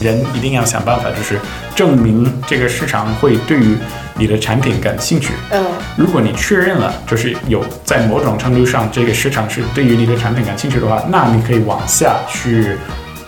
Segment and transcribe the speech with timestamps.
[0.00, 1.36] 人一定要想办法，就是
[1.74, 3.76] 证明这个市场会对于
[4.14, 5.32] 你的产品感兴趣。
[5.50, 5.64] 嗯，
[5.96, 12.78] 如果你确认了，就是有在某种程度上这个市场是对于你的产品感兴趣的话，那你可以往下去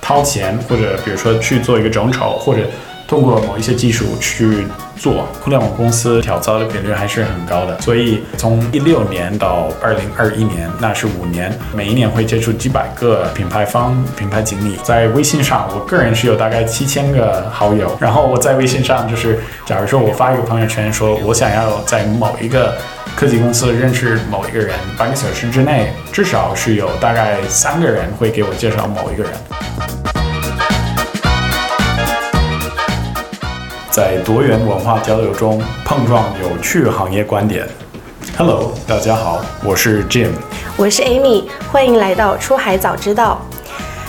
[0.00, 2.62] 掏钱，或者比如说去做一个众筹，或者
[3.08, 4.64] 通过某一些技术去
[4.98, 5.26] 做。
[5.40, 14.76] 互联网公司跳槽的频率还是很高的，所以从一六年到二零二一年，那是五年，每一年会接触几百个品牌方、品牌经理。
[14.82, 22.76] 在微信上，我个人是有大概七千个好友，然后我在微信上就是，假如说我发一个朋友圈，说我想要在某一个
[23.16, 29.32] 科技公司认识某一个人，半个小时之内至少是有大概三个人会给我介绍某一个人。
[33.98, 37.66] 在多元文化交流中碰撞有趣行业观点。
[38.36, 40.28] Hello，大家好，我是 Jim。
[40.76, 43.42] 我是 Amy，欢迎来到出海早知道。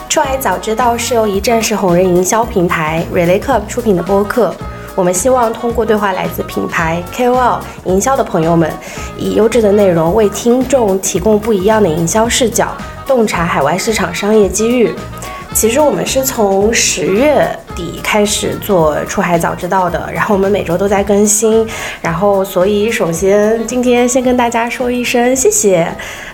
[0.07, 4.53] 出海早知道是由一站式红人营销平台 Relay Club 出品的播客。
[4.93, 8.71] 我们希望通过对话来自品牌、KOL、营销的朋友们，
[9.17, 14.93] 以优质的内容为听众提供不一样的营销视角，洞察海外市场商业机遇。
[15.51, 17.49] 其实我们是从十月
[17.79, 21.65] 底开始做出海早知道的，然后我们每周都在更新，
[22.01, 25.87] 然后所以首先今天先跟大家说一声谢谢，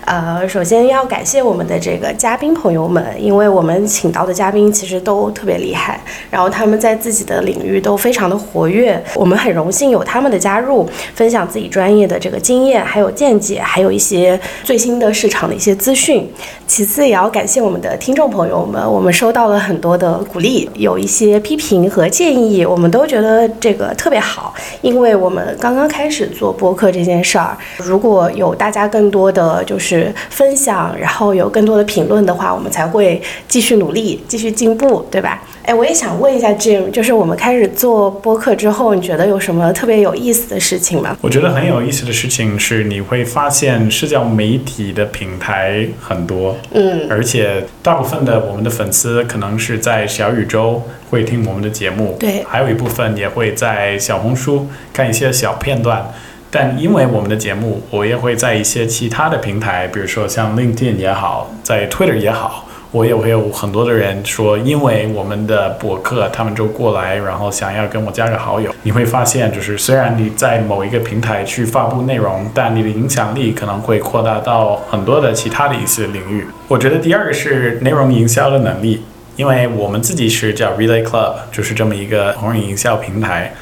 [0.04, 16.28] 呃，首先要感谢我们的这个嘉宾朋友们，因为我们请到的嘉宾其实都特别厉害，然后他们在自己的领域都非常的活跃，我们很荣幸有他们的加入，分享自己专业的这个经验，还有见解，还有一些最新的市场的一些资讯。
[16.66, 35.42] 其次也要感谢我们的听众朋友们，我们收到了很多的鼓励，有一些批评和建议，我们都觉得这个特别好，因为我们刚刚开始做播客这件事儿，如果有大家更多的就是分享，然后有更多的评论的话，我们才会继续努力，继续进步，对吧？
[35.66, 41.16] 哎，我也想问一下 Jim，就是我们开始做播客之后，你觉得有什么特别有意思的事情吗？
[41.20, 56.06] 我觉得很有意思的事情是，你会发现社交媒体的平台很多，嗯，而且大部分的我们的粉丝可能是在小宇宙会听我们的节目，对还有一部分也会在小红书看一些小片段。
[56.48, 68.74] 但因为我们的节目，我也会在一些其他的平台，比如说像 LinkedIn 也好，在 Twitter 也好，我也会有很多的人说，因为我们的博客，他们就过来，然后想要跟我加个好友。
[68.84, 76.46] 你会发现，就是虽然你在某一个平台去发布内容，但你的影响力可能会扩大到很多的其他的一些领域。
[76.68, 79.02] 我觉得第二个是内容营销的能力，
[79.36, 83.52] 因为我们自己是叫 Relay Club，就是这么一个红人营销平台。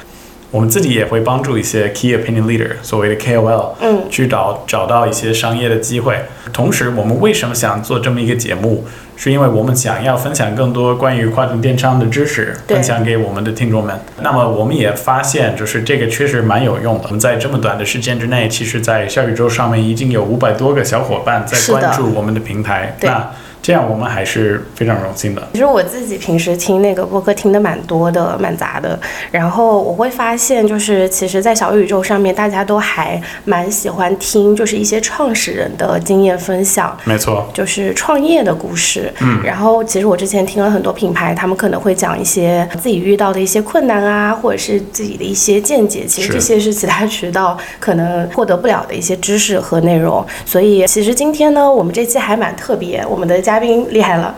[0.55, 6.17] 我们自己也会帮助一些 key opinion leader，所谓的 KOL，嗯去找找到一些商业的机会。
[6.53, 8.85] 同时，我们为什么想做这么一个节目，
[9.17, 13.99] 是因为我们想要分享更多关于跨境电商的知识，分享给我们的听众们。
[14.21, 17.01] 那么，我们也发现，就是这个确实蛮有用的。
[17.07, 22.95] 我们在这么短的时间之内，其实，在小宇宙上面已经有五百多个小伙伴在关注我们的平台。
[22.97, 23.29] 对那
[23.65, 25.41] 这样我们还是非常荣幸的。
[25.53, 28.99] 其实我自己平时听那个播客听的蛮多的，蛮杂的。
[29.31, 36.95] 然后我会发现，就是其实，在小宇宙上面，大家都还蛮喜欢听，就是一些创始人的经验分享。
[37.05, 50.23] 没错，就是创业的故事，嗯，然后其实我之前听了很多品牌，他们可能会讲一些自己遇到的一些困难啊，或者是自己的一些见解，其实这些是其他渠道可能获得不了的一些知识和内容。
[50.45, 54.35] 所以其实今天呢，我们这期还蛮特别，我们的嘉宾厉害了，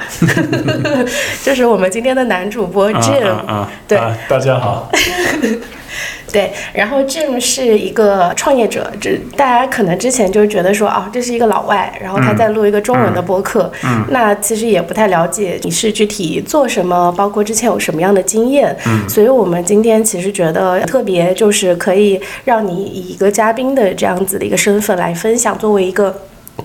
[1.43, 3.71] 就是我们今天的男主播啊 Jim，、啊啊！
[3.87, 4.91] 对啊大家好。
[6.29, 26.13] 对，然后 Jim 是一个创业者，这大家可能之前就觉得说，哦，这是一个老外，然后他在录一个中文的播客，嗯，那其实也不太了解你是具体做什么，包括之前有什么样的经验，嗯，所以我们今天其实觉得特别就是可以让你以一个嘉宾的这样子的一个身份来分享，作为一个。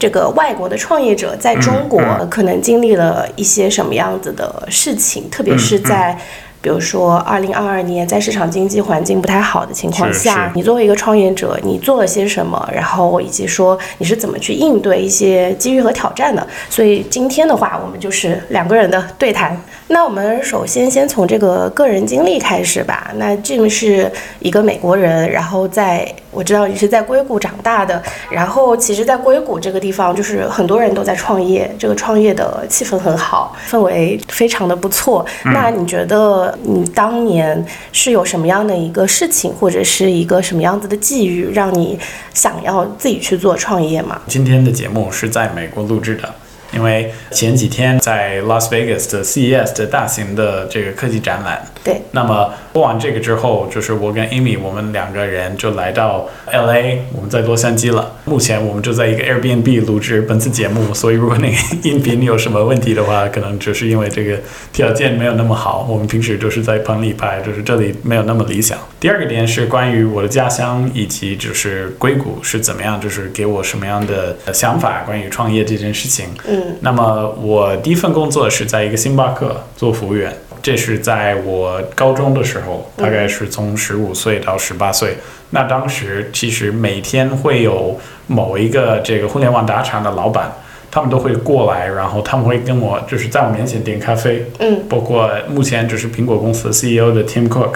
[0.03, 6.19] 这个外国的创业者在中国可能经历了一些什么样子的事情，特别是在。
[6.61, 12.71] 比如说，二零二二年在市场经济环境不太好的情况下，你作为一个创业者，你做了些什么？
[12.73, 16.47] 然后以及说你是怎么去应对一些机遇和挑战的？
[16.71, 19.61] 所以今天的话，我们就是两个人的对谈。
[19.89, 23.11] 那我们首先先从这个个人经历开始吧。
[23.17, 24.09] 那 Jim 是
[24.39, 35.25] 一个美国人，然后在我知道你是在硅谷长大的，然后其实，在硅谷这个地方，就是很多人都在创业，这个创业的气氛很好，氛围非常的不错。
[35.45, 41.99] 那你觉得你当年是有什么样的一个事情，或者是一个什么样子的际遇，让你
[42.33, 44.21] 想要自己去做创业吗？
[44.27, 46.35] 今天的节目是在美国录制的。
[46.75, 58.13] 因为前几天在 Las Vegas 的 CES 的大型的这个科技展览，对，那么播完这个之后，就是我跟 Amy 我们两个人就来到 LA，我们在洛杉矶了。
[58.25, 64.39] 目前我们就在一个 Airbnb 录制本次节目，所以如果那个音频有什么问题的话，可能就是因为这个
[64.73, 65.85] 条件没有那么好。
[65.91, 68.79] 我们平时就是在棚里拍，就是这里没有那么理想。
[69.01, 76.27] 第二个点是关于我的家乡以及就是硅谷是怎么样，就是给我什么样的想法关于创业这件事情。
[76.47, 76.77] 嗯。
[76.81, 80.33] 那么我第一份工作是在一个星巴克做服务员，
[80.63, 85.17] 这是在我高中的时候，大概是从十五岁到十八岁。
[85.51, 87.99] 那当时其实每天会有
[88.29, 90.53] 某一个这个互联网大厂的老板，
[90.91, 97.75] 他们都会过来，然后他们会跟我就是在我面前点咖啡，嗯，包括目前就是苹果公司 CEO 的 Tim Cook。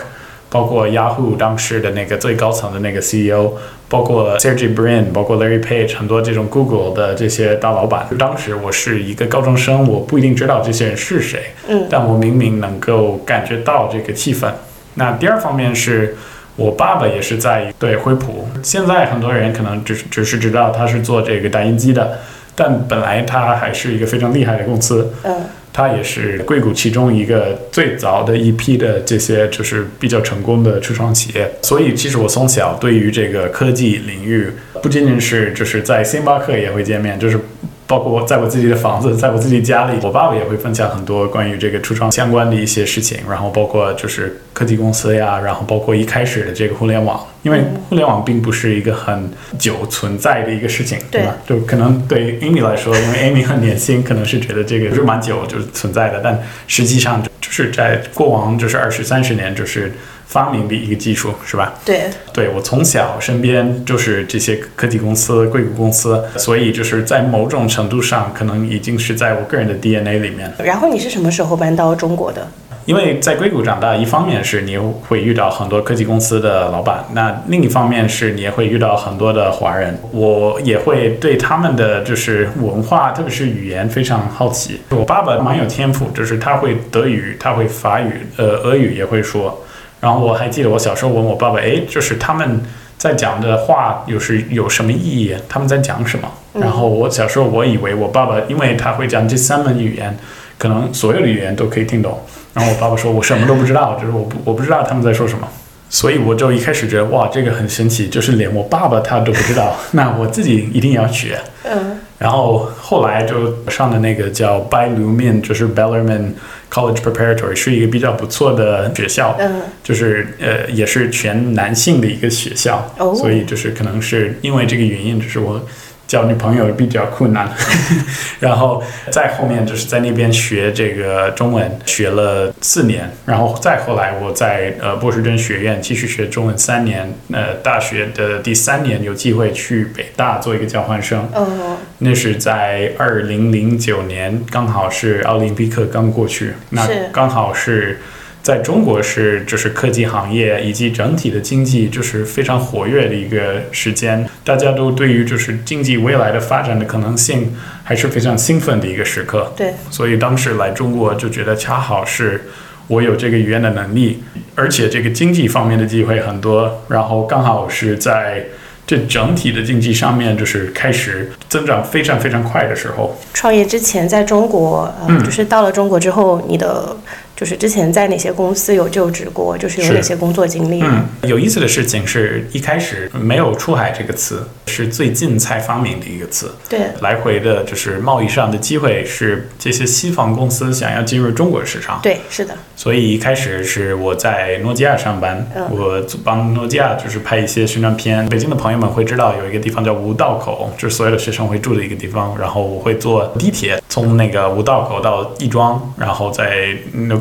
[0.48, 3.52] 包括 Yahoo 当时的那个最高层的那个 CEO，
[3.88, 8.06] 包括 Sergey Brin，包括 Larry Page，很多这种 Google 的这些大老板。
[8.18, 14.48] 当时我是一个高中生，我不一定知道这些人是谁，嗯，但我明明能够感觉到这个气氛。
[14.94, 16.16] 那第二方面是
[16.56, 22.18] 我爸爸也是在对惠普，现在很多人可能只只是知道他是做这个打印机的，
[22.54, 25.34] 但本来他还是一个非常厉害的公司，嗯。
[25.76, 34.50] 它也是硅谷其中一个最早的一批的这些就是比较成功的初创企业，所以其实我从小对于这个科技领域，
[34.82, 37.38] 不仅仅是就是在星巴克也会见面，就是。
[37.86, 51.36] 包括我在我自己的房子，在我自己家里，我爸爸也会分享很多关于这个初创相关的一些事情，然后包括就是科技公司呀，然后包括一开始的这个互联网，因为互联网并不是一个很久存在的一个事情，对吧？
[51.46, 59.92] 就可能对 Amy 来说，因为 Amy 很年轻，可能是觉得这个是蛮久就是存在的，但实际上就是在过往就是二十三十年就是。
[60.26, 61.72] 发明的一个技术是吧？
[61.84, 62.02] 对，
[62.32, 70.52] 对我从小身边就是这些科技公司、硅谷公司，所以就是在某种程度上，可能已经是在我个人的 DNA 里面。
[70.62, 72.46] 然后你是什么时候搬到中国的？
[72.84, 84.80] 因为在硅谷长大，一方面是你会遇到很多科技公司的老板，那另一方面是你也会遇到很多的华人，我也会对他们的就是文化，特别是语言非常好奇。
[84.90, 89.64] 我爸爸蛮有天赋，就是他会德语，他会法语，呃，俄语也会说。
[90.06, 92.62] 然后我还记得我小时候问我爸爸，哎，就是他们
[92.96, 95.34] 在讲的话有是有什么意义？
[95.48, 96.30] 他们在讲什么？
[96.52, 100.16] 然后我小时候我以为我爸爸，因为他会讲这三门语言，
[100.58, 102.20] 可能所有的语言都可以听懂。
[102.54, 105.48] 然后我爸爸说我什么都不知道，就是我不我不知道他们在说什么。
[105.88, 111.40] 所以我就一开始觉得哇，这个很神奇，就是连我爸爸他都不知道，那我自己一定要学。
[111.64, 111.98] 嗯。
[112.18, 113.34] 然后后来就
[113.68, 116.30] 上的那个叫 b y l u m i n 就是 Bellarmine
[116.70, 119.36] College Preparatory，是一个比较不错的学校。
[119.38, 119.62] 嗯。
[119.82, 122.94] 就是呃，也是全男性的一个学校。
[122.98, 123.14] 哦。
[123.14, 125.66] 所以就是可能是因为这个原因，就是我。
[126.06, 127.48] 交女朋友比较困难，
[128.40, 148.00] 然后再后面就是在那边学这个中文，学了四年，然后再后来我在呃波士顿学院继续学中文三年，呃大学的第三年有机会去北大做一个交换生，哦，那是在二零零九年，刚好是奥林匹克刚过去，那刚好是。
[148.46, 159.52] 在中国是就是科技行业以及整体的经济就是非常活跃的一个时间，大家都对于就是经济未来的发展的可能性还是非常兴奋的一个时刻。
[159.56, 162.44] 对，所以当时来中国就觉得恰好是
[162.86, 164.22] 我有这个语言的能力，
[164.54, 168.44] 而且这个经济方面的机会很多，然后刚好是在
[168.86, 173.18] 这整体的经济上面就是开始增长非常非常快的时候。
[173.34, 176.96] 创业之前在中国，嗯，就是到了中国之后，你的。
[177.36, 180.80] 就是之前在哪些公司有就职过，就是有哪些工作经历。
[180.82, 186.50] 嗯，有意思的事情是一开始没有“出海”这个词，是最近才发明的一个词。
[186.66, 192.00] 对，来回的就是贸易上的机会是这些西方公司想要进入中国市场。
[192.02, 192.54] 对，是的。
[192.74, 198.26] 所以一开始是我在诺基亚上班，我帮诺基亚就是拍一些宣传片。
[198.28, 202.34] 北京的朋友们会知道有一个地方叫五道口，就是所有的学生会住的一个地方。
[202.38, 206.76] 然后我会坐地铁从那个五道口到亦庄，然后在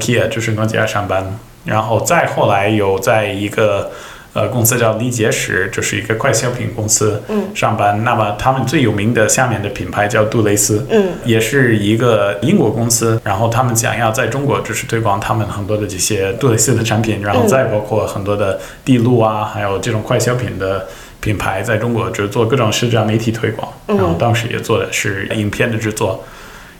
[0.06, 0.28] Nokia。
[0.28, 1.26] 就是诺基亚上班，
[1.66, 3.92] 然后再后来有在一个
[4.34, 7.22] 呃公司叫力杰时，就是一个快消品公司
[7.54, 8.04] 上班。
[8.04, 13.20] 那么他们最有名的下面的品牌叫杜蕾斯，嗯，也是一个英国公司。
[13.24, 20.86] 然后他们想要在中国就是推广他们很多的这些杜蕾斯的产品，然后再包括很多的地路啊，还有这种快消品的。
[21.22, 26.24] 品牌在中国就做各种社交媒体推广，嗯然后当时也做的是影片的制作。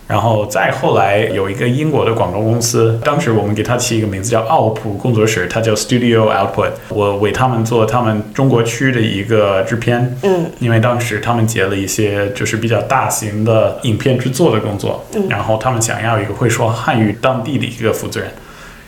[0.08, 6.72] 然后再后来有一个英国的广告公司，当时我们给它起一个名字叫奥普工作室，它叫 Studio Output。
[6.90, 18.30] 我为他们做他们中国区的一个制片，嗯，因为当时他们接了一些就是比较大型的影片制作的工作，嗯然后他们想要一个会说汉语当地的一个负责人。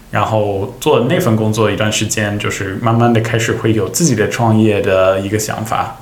[0.10, 5.98] 然后做那份工作一段时间，就是慢慢的开始会有自己的创业的一个想法，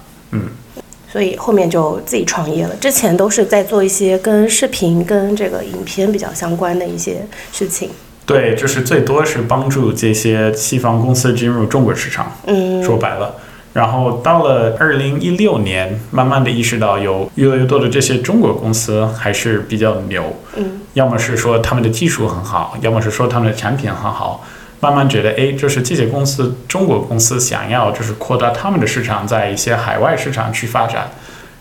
[1.16, 2.76] 所以后面就自己创业了。
[2.76, 7.90] 之前都是在做一些跟视频、跟这个影片比较相关的一些事情。
[8.26, 13.34] 对，就是最多是帮助这些西方公司进入中国市场，嗯说白了。
[13.72, 24.46] 然后到了二零一六年，慢慢的意识到有越来越多的这些中国公司还是比较牛，嗯，要么是说他们的技术很好，要么是说他们的产品很好。
[24.86, 31.10] 慢慢觉得，哎，就是这些公司，中国公司想要就是扩大他们的市场，在一些海外市场去发展。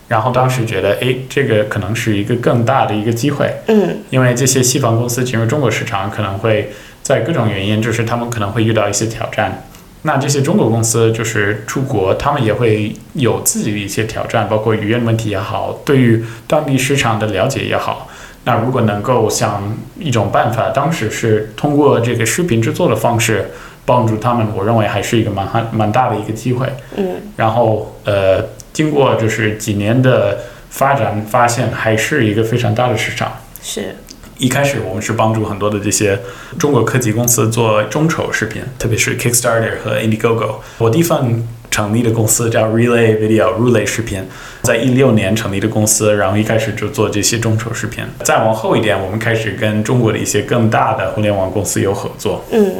[0.07, 9.63] 然后当时觉得，哎，这个可能是一个更大的一个机会，嗯因为这些西方公司进入中国市场，可能会在各种原因，就是他们可能会遇到一些挑战。
[10.03, 18.07] 那这些中国公司就是出国，他们也会有自己的一些挑战，包括语言问题也好，对于当地市场的了解也好。
[18.45, 19.61] 那如果能够想
[19.99, 23.51] 一种办法，当时是通过这个视频制作的方式
[23.85, 26.67] 帮助他们，我认为还是一个蛮蛮大的一个机会。
[26.95, 33.31] 嗯然后呃，经过就是几年的发展，发现还是一个非常大的市场。
[33.61, 33.95] 是
[34.37, 36.19] 一开始我们是帮助很多的这些
[36.59, 40.55] 中国科技公司做众筹视频，特别是 Kickstarter 和 Indiegogo。
[40.77, 44.23] 我第一份成立的公司叫 Relay Video 入类视频，
[44.61, 48.01] 在一六年成立的公司，然后一开始就做这些众筹视频。
[48.23, 52.41] 再往后一点，我们开始跟中国的一些更大的互联网公司有合作。
[52.51, 52.75] 嗯，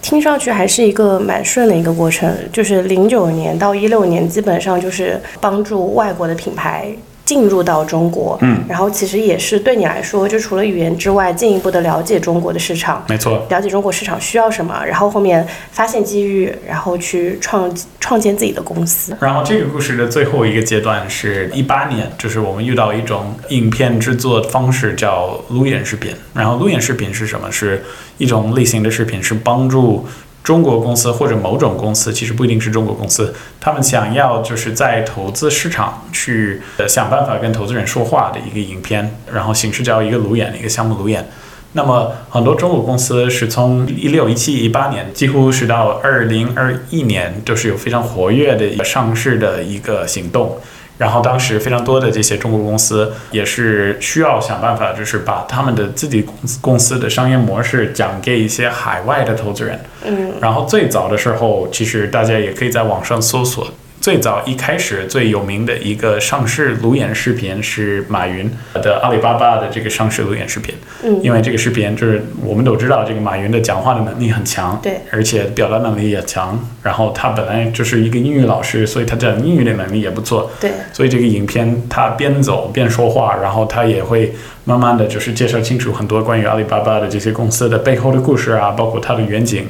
[0.00, 2.32] 听上去还是一个蛮顺的一个过程。
[2.52, 6.86] 就是零九年到一六年，基本上就是帮助外国的品牌
[7.26, 8.38] 进入到中国。
[8.40, 13.04] 嗯，然后其实也是对你来说，就除了语言之外，进一步的了解中国的市场。
[13.08, 19.14] 没错，了解中国市场需要什么，然后后面发现机遇，然后去创创建自己的公司。
[19.20, 26.14] 然后这个故事的最后一个阶段是一八年，就是我们遇到一种影片制作方式叫路演视频。
[26.32, 27.50] 然后路演视频是什么？
[27.50, 27.82] 是
[28.18, 30.06] 一种类型的视频，是帮助
[30.46, 41.28] 中国公司或者某种公司，其实不一定是中国公司，他们想要就是在投资市场去呃想办法跟投资人说话的一个影片，然后形式叫一个路演，一个项目路演。
[41.72, 50.56] 那么很多中国公司是从一六、一七、一八年，几乎是到二零二一年，都是有非常活跃的一个上市的一个行动。
[50.98, 59.78] 然后当时非常多的这些中国公司也是需要想办法，就是把他们的自己公司公司的商业模式讲给一些海外的投资人。
[60.04, 63.66] 嗯然后最早的时候，其实大家也可以在网上搜索。
[64.06, 70.72] 最早一开始最有名的一个上市路演视频是马云的阿里巴巴的这个上市路演视频，
[71.02, 76.56] 嗯，因为这个视频就是我们都知道，这个马云的讲话的能力很强，对，而且表达能力也强。
[76.84, 80.48] 然后他本来就是一个英语老师，所以他讲英语的能力也不错。
[80.60, 84.32] 对，所以这个影片他边走边说话，然后他也会
[84.62, 89.66] 慢慢的就是介绍清楚很多关于阿里巴巴的这些公司的背后的故事啊，包括它的远景，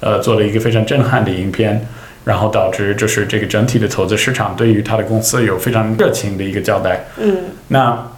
[0.00, 1.86] 呃，做了一个非常震撼的影片，
[2.26, 7.06] 然后导致就是这个整体的投资市场对于他的公司有非常热情的一个交代。
[7.18, 7.36] 嗯
[7.68, 8.10] 那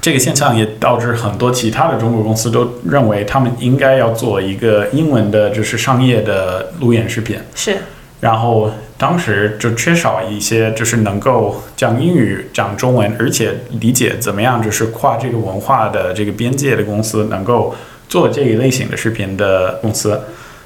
[0.00, 7.36] 这个现象也导致很多其他的中国公司都认为他们应该要做一个英文的，就是商业的路演视频。
[7.54, 7.76] 是，
[8.20, 17.74] 然后当时就缺少一些就是能够讲英语、讲中文，而且理解怎么样就是跨这个文化的这个边界的公司，能够
[18.08, 20.20] 做这一类型的视频的公司。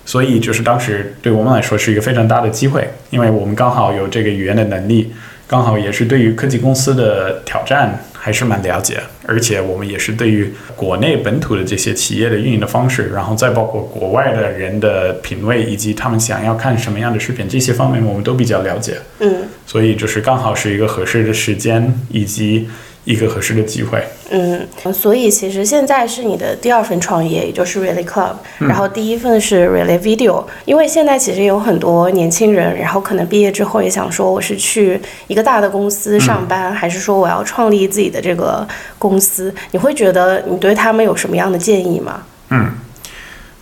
[0.07, 5.13] 所以就是当时对我们来说是一个非常大的机会，因为我们刚好有这个语言的能力，
[5.47, 22.69] 刚好也是对于科技公司的挑战还是蛮了解，而且我们也是对于国内本土的这些企业的运营的方式，然后再包括国外的人的品味以及他们想要看什么样的视频，这些方面我们都比较了解，嗯所以就是刚好是一个合适的时间以及
[23.07, 24.05] 一个合适的机会。
[24.29, 30.45] 嗯，所以其实现在是你的第二份创业，也就是 Really Club，、然嗯后第一份是 Really Video。
[30.65, 38.67] 因为现在其实有很多年轻人，然后可能毕业之后也想说，我是去一个大的公司上班，还是说我要创立自己的这个
[38.99, 39.55] 公司？
[39.71, 42.23] 你会觉得你对他们有什么样的建议吗？
[42.51, 42.73] 嗯，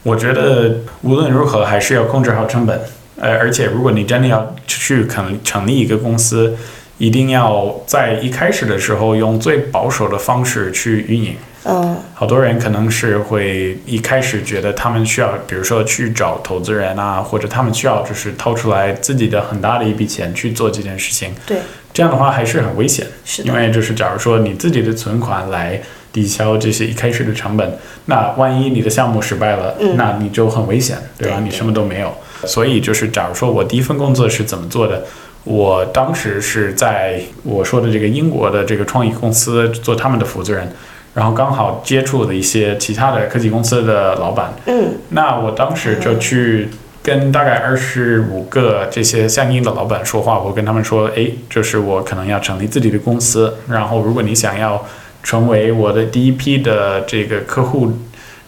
[0.02, 2.80] 我觉得无论如何还是要控制好成本，
[3.20, 6.56] 呃，而且如果你真的要去成成立一个公司，
[6.98, 11.34] 一定要在一开始的时候用最保守的方式去运营。
[11.66, 21.34] 嗯好多人可能是会一开始觉得他们需要，比如说去找投资人啊，或者他们需要就是掏出来自己的很大的一笔钱去做这件事情。
[21.46, 21.56] 对，
[21.92, 23.06] 这样的话还是很危险，
[23.44, 25.80] 因为就是假如说你自己的存款来
[26.12, 31.38] 抵消这些一开始的成本，那万一你的项目失败了，嗯那你就很危险，对吧？
[31.38, 32.14] 对你什么都没有。
[32.46, 35.02] 所以就是假如说我第一份工作是怎么做的，
[35.44, 40.68] 我当时是在我说的这个英国的这个创意公司做他们的负责人。
[41.14, 46.68] 然后刚好接触了一些其他的科技公司的老板，嗯那我当时就去
[47.04, 54.84] 跟大概二十五个这些相应的老板说话，我跟他们说，诶，就是我可能要成立自己的公司，然后如果你想要
[55.22, 57.92] 成为我的第一批的这个客户，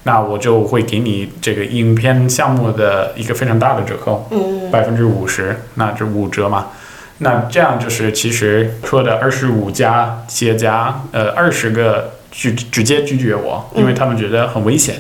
[0.03, 6.67] 那我就会给你这个影片项目的一个非常大的折扣，嗯百分之五十，那这五折嘛。
[7.19, 14.97] 那这样就是其实说的二十五家企业家，呃，二十个拒直接拒绝我，因为他们觉得很危险，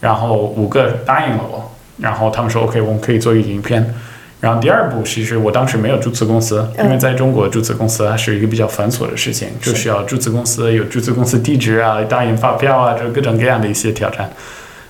[0.00, 3.94] 然后五个答应了我，然后他们说 OK，我们可以做一个影片。
[4.40, 14.28] 然后第二步，其实我当时没有注册公司，因为在中国注册公司它是一个比较繁琐的事情，就需要注册公司有注册公司地址啊、打印发票啊，这各种各样的一些挑战。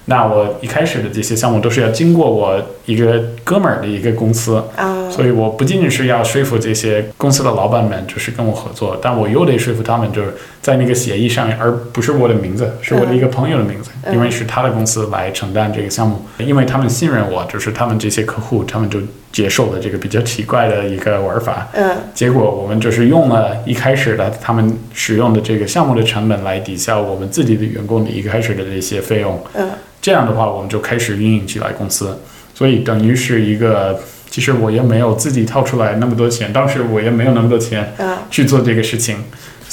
[0.07, 5.11] 那我一开始的这些项目都是要经过我一个哥们儿的一个公司，啊。
[5.11, 19.01] 所以我不仅仅是要说服这些公司的老板们，就是跟我合作，但我又得说服他们，就是在那个协议上面，而不是我的名字，是我的一个朋友的名字，嗯因为是他的公司来承担这个项目，因为他们信任我，就是他们这些客户，他们就
[19.33, 21.69] 接受了这个比较奇怪的一个玩法。
[21.75, 29.43] 嗯结果我们就是用了一开始的他们使用的这个项目的成本来抵消我们自己的员工的一开始的这些费用。
[29.55, 29.71] 嗯
[30.01, 32.19] 这样的话，我们就开始运营起来公司，
[32.55, 39.17] 所以等于是一个，其实我也没有自己掏出来那么多钱，当时我也没有那么多钱嗯去做这个事情，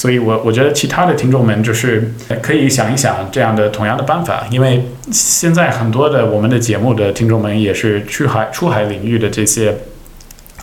[0.01, 9.77] 所以我我觉得其他的听众们就是可以想一想这样的同样的办法，因为现在很多的我们的节目的听众们也是出海出海领域的这些。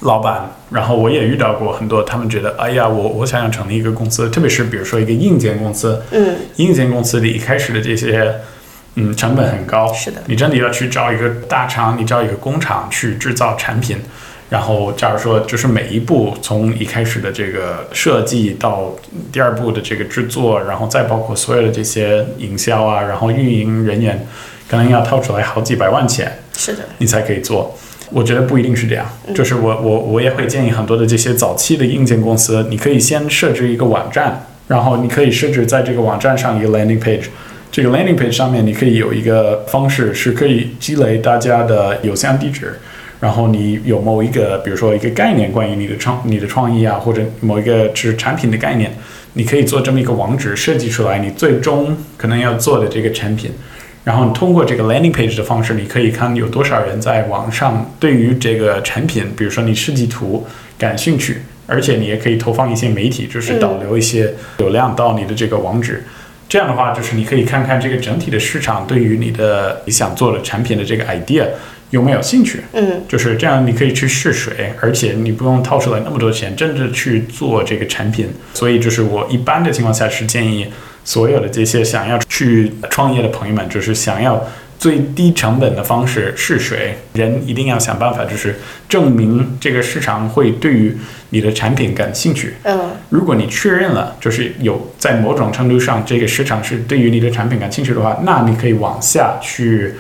[0.03, 8.33] 老板，然后我也遇到过很多，他们觉得，哎呀，我我想要成立一个公司，特别是比如说一个硬件公司，嗯硬件公司里一开始的这些，
[8.95, 9.93] 嗯，成本很高。
[9.93, 13.97] 是的你真的要去找一个大厂，你找一个工厂去制造产品，
[14.51, 18.95] 然后假如说就是每一步从一开始的这个设计到
[19.31, 24.27] 第二步的这个制作，然后再包括所有的这些营销啊，然后运营人员，
[24.69, 27.77] 可能要掏出来好几百万钱，是的你才可以做。
[28.11, 37.25] 我觉得不一定是这样，就是我我我也会建议很多的这些早期的硬件公司，你可以先设置一个网站，然后你可以设置在这个网站上一个 landing page，
[37.71, 42.81] 这个 landing page 上面你可以有一个方式是可以积累大家的邮箱地址，
[43.21, 48.93] 然后你有某一个，比如说一个概念关于你的创你的创意啊，或者某一个就是产品的概念，
[49.33, 53.51] 你可以做这么一个网址设计出来，你最终可能要做的这个产品。
[54.05, 60.47] 然后你通过这个 landing page 的方式，你可以看有多少人在网上对于这个产品，比如说你设计图
[60.79, 66.05] 感兴趣，而且你也可以投放一些媒体，就是导流一些流量到你的这个网址。
[66.49, 71.45] 这样的话，就是你可以看看这个整体的市场对于你的你想做的产品的这个 idea
[71.91, 72.61] 有没有兴趣。
[72.73, 78.29] 嗯就是这样，你可以去试水，而且你不用掏出来那么多钱，真的去做这个产品。
[78.55, 80.67] 所以，就是我一般的情况下是建议
[81.05, 84.47] 所有的这些想要去创业的朋友们，就是想要
[84.79, 88.57] 最低成本的方式试水，人一定要想办法，就是
[88.89, 90.97] 证明这个市场会对于
[91.31, 92.55] 你的产品感兴趣。
[92.65, 99.95] 嗯如果你确认了，就是有在某种程度上这个市场是对于你的产品感兴趣的话，那你可以往下去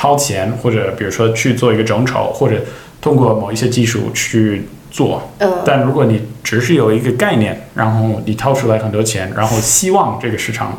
[0.00, 2.56] 掏钱，或者比如说去做一个众筹，或者
[3.02, 5.30] 通过某一些技术去做。
[5.40, 10.78] 嗯但如果你只是有一个概念，然后你掏出来很多钱，然后希望这个市场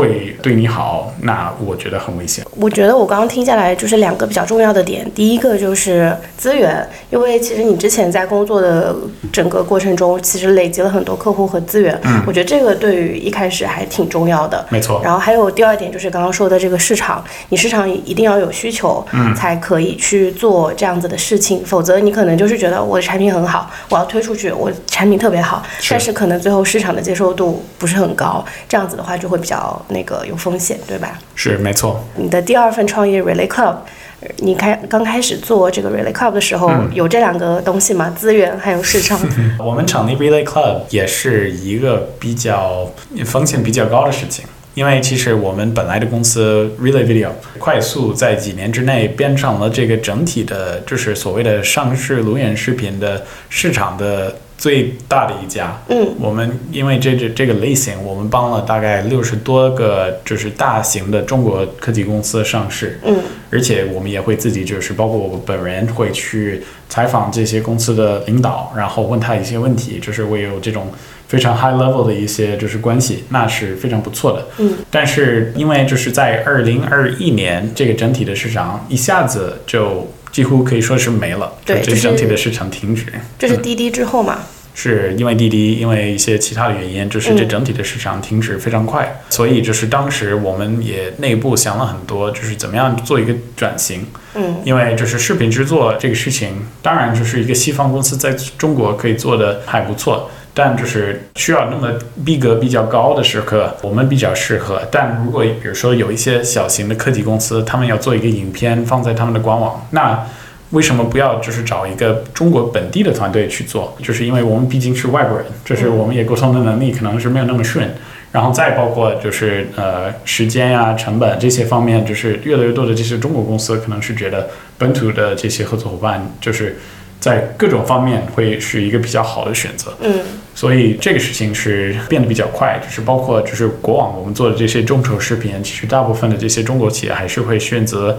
[0.00, 2.44] 会对你好，那我觉得很危险。
[2.56, 8.94] 我觉得我刚刚听下来就是两个比较重要的点，第一个就是资源，因为其实你之前在工作的
[9.30, 14.64] 整个过程中，其实累积了很多客户和资源，嗯我觉得这个对于一开始还挺重要的。
[14.70, 31.18] 没错，然后还有第二点就是刚刚说的这个市场，你市场一定要有需求，嗯才可以去做这样子的事情，否则你可能就是觉得我的产品很好，我要推出去，我产品特别好，是但是可能最后市场的接受度不是很高，这样子的话就会比较那个有风险，对吧？
[31.34, 32.04] 是没错。
[32.16, 33.76] 你的第二份创业 Relay Club，
[34.20, 38.10] 呃你开刚开始做这个 Relay Club 的时候，嗯有这两个东西吗？
[38.16, 39.18] 资源还有市场。
[39.58, 42.90] 我们成立 Relay Club 也是一个比较
[43.24, 55.74] 风险比较高的事情，因为其实我们本来的公司 Relay Video 快速在几年之内变成了这个整体的，就是所谓的上市路演视频的市场的最大的一家。
[55.88, 63.00] 嗯，我们因为这这这个类型，我们帮了大概六十多个就是大型的中国科技公司上市。
[63.02, 63.16] 嗯，
[63.50, 70.92] 而且我们也会自己就是包括我本人会去采访这些公司的领导，然后问他一些问题，就是我有这种
[71.26, 74.46] 非常 high level 的一些就是关系，那是非常不错的。
[74.58, 83.04] 嗯，但是因为就是在二零二一年，这个整体的市场一下子就几乎可以说是没了，这整体的市场停止。
[83.38, 84.38] 这是滴滴之后嘛？
[84.72, 94.06] 是因为滴滴，因为一些其他的原因，就是这整体的市场停止非常快，所以就是当时我们也内部想了很多，就是怎么样做一个转型。
[94.34, 101.92] 嗯，因为就是视频制作这个事情，当然就是一个西方公司在中国可以做的还不错，但就是需要那么
[102.24, 104.82] 逼格比较高的时刻，我们比较适合。
[104.90, 110.26] 但如果比如说有一些小型的科技公司，他们要做一个影片放在他们的官网，那
[110.70, 113.96] 为什么不要就是找一个中国本地的团队去做？
[114.02, 117.88] 就是因为我们毕竟是外国人，就是我们也沟通的能力可能是没有那么顺。
[118.32, 126.78] 然后再包括就是呃时间呀、成本这些方面，就是越来越多的这些中国公司可能是觉得本土的这些合作伙伴，就是
[127.20, 129.94] 在各种方面会是一个比较好的选择。
[130.02, 130.20] 嗯
[130.52, 138.18] 所以这个事情是变得比较快，就是包括就是国网我们做的这些众筹视频，其实大部分的这些中国企业还是会选择，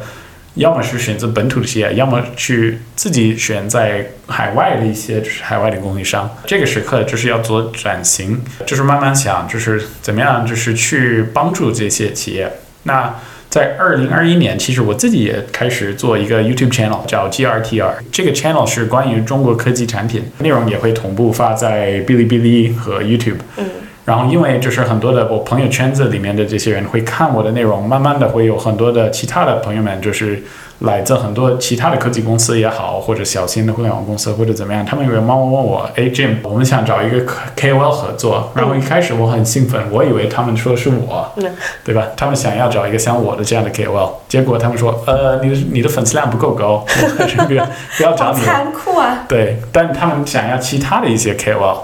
[0.55, 6.27] 要么是选择本土的企业，要么去自己选在海外的一些就是海外的供应商。
[6.47, 12.51] 这个时刻就是要做转型，就是慢慢想，就是怎么样，就是去帮助这些企业。
[12.83, 13.13] 那
[13.51, 17.91] 在二零二一年，其实我自己也开始做一个 YouTube channel，叫 GRTR。
[18.09, 23.39] 这个 channel 是关于中国科技产品，内容也会同步发在哔哩哔哩和 YouTube。
[23.57, 23.65] 嗯
[24.03, 30.41] 然后因为就是很多的我朋友圈子里面的这些人会看我的内容，慢慢的会有很多的其他的朋友们，就是
[30.81, 37.23] 来自很多其他的科技公司也好，或者小型的互联网公司或者怎么样，他们有人帮我问我，哎，Jim，我们想找一个
[37.55, 38.51] KOL 合作。
[38.55, 41.43] 然后一开始我很兴奋，我以为他们说是我，嗯
[41.83, 42.07] 对吧？
[42.17, 47.63] 他们想要找一个像我的这样的 KOL，结果他们说，呃，你的你的粉丝量不够高，我还是不要
[47.97, 48.45] 不要找好你了。
[48.51, 49.25] 残酷啊！
[49.27, 51.77] 对，但他们想要其他的一些 KOL，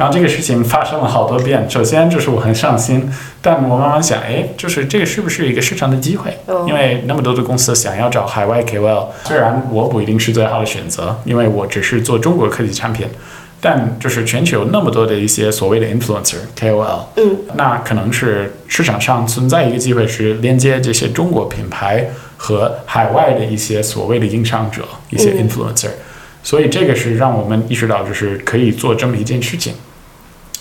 [0.00, 1.68] 然后这个事情发生了好多遍。
[1.68, 3.06] 首先就是我很上心，
[3.42, 6.34] 但我慢慢想，哎，就是这个是不是一个市场的机会？
[6.46, 13.06] 哦因为那么多的公司想要找海外 KOL，虽然我不一定是最好的选择，因为我只是做中国科技产品，
[13.60, 22.08] 但就是全球那么多的一些所谓的 influencer KOL，嗯那可能是市场上存在一个机会，是连接这些中国品牌
[22.38, 25.90] 和海外的一些所谓的影响者，一些嗯 influencer。
[26.42, 29.74] 所以这个是让我们意识到，就是可以做这么一件事情。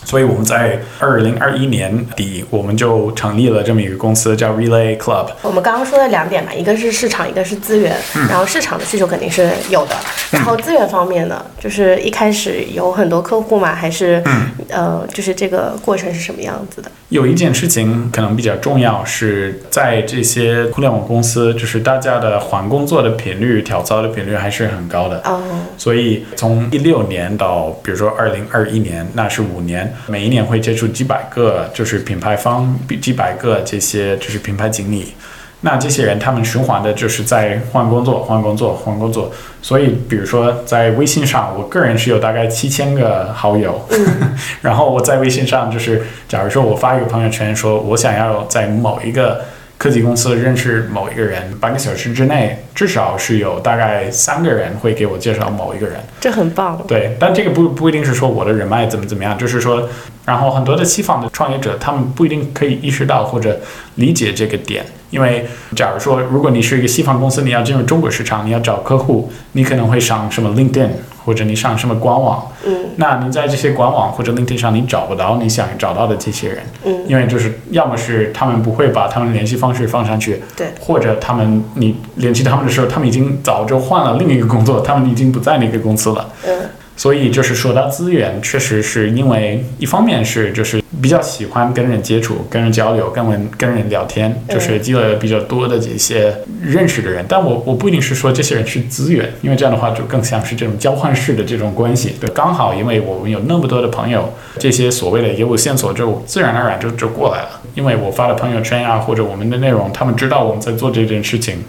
[0.04, 5.28] 所以我们在二零二一年底，我们就成立了这么一个公司，叫 Relay Club。
[5.42, 7.96] 我们刚刚说的两点嘛，一个是市场，一个是资源。
[8.30, 9.96] 然后市场的需求肯定是有的，
[10.32, 16.92] 然后资源方面呢，就是一开始有很多客户嘛，还是、嗯呃，就是这个过程是什么样子的？
[17.10, 25.20] 有一件事情可能比较重要，是在这些互联网公司，就是大家的换工作的频率、跳槽的频率还是很高的。
[25.26, 25.42] 哦，
[25.78, 35.14] 所以从一六年到比如说二零二一年，那是五年，每一年会接触几百个就是品牌方，几百个这些就是品牌经理。
[35.62, 39.30] 那这些人他们循环的就是在换工作、换工作、换工作。
[39.62, 43.86] 所以比如说在微信上，我个人是有大概七千个好友，
[44.62, 49.44] 然后我在微信上就是，假如说我发一个朋友圈说，我想要在某一个
[49.80, 55.96] 科技公司认识某一个人，半个小时之内至少是有大概三个人会给我介绍某一个人。
[56.20, 56.78] 这很棒。
[56.86, 59.88] 对，但这个不不一定是说我的人脉怎么怎么样，就是说，
[60.26, 63.58] 然后很多的西方的创业者，他们不一定可以意识到或者
[64.00, 70.90] 理解这个点，因为假如说，如果你是一个西方公司，你要进入中国市场，你要找客户，你可能会上什么 LinkedIn，
[71.26, 72.86] 或者你上什么官网，嗯。
[72.96, 86.30] 那你在这些官网或者 LinkedIn 上，你找不到你想找到的这些人，嗯，因为就是要么是他们不会把他们联系方式放上去，对，或者他们你联系他们的时候，他们已经早就换了另一个工作，他们已经不在那个公司了。
[86.48, 86.58] 嗯
[87.00, 97.26] 所以就是说到资源，确实是因为一方面是就是比较喜欢跟人接触、跟人交流、跟人跟人聊天，就是积累了比较多的这些认识的人。
[97.30, 102.18] 但我我不一定是说这些人是资源，因为这样的话就更像是这种交换式的这种关系。
[102.20, 107.62] 对，刚好因为我们有那么多的朋友，这些所谓的业务线索就自然而然就就过来了。
[107.76, 111.64] 因为我发了朋友圈啊，或者我们的内容，他们知道我们在做这件事情。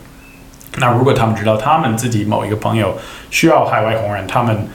[0.78, 2.96] 那如果他们知道他们自己某一个朋友
[3.30, 4.66] 需要海外红人，他们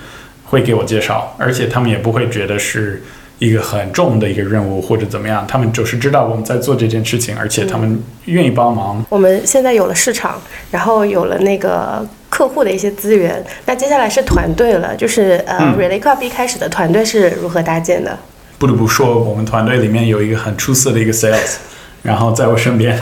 [0.46, 3.04] 会给我介绍，而且他们也不会觉得是
[3.40, 9.04] 一个很重的一个任务或者怎么样，他们就是知道我们在做这件事情，而且他们愿意帮忙。
[9.10, 18.18] 我们现在有了市场，然后有了那个客户的一些资源，那接下来是团队了，就是呃、嗯 Relay Club 一开始的团队是如何搭建的？
[18.58, 21.56] 不得不说，我们团队里面有一个很出色的一个 sales，
[22.04, 22.98] 然后在我身边，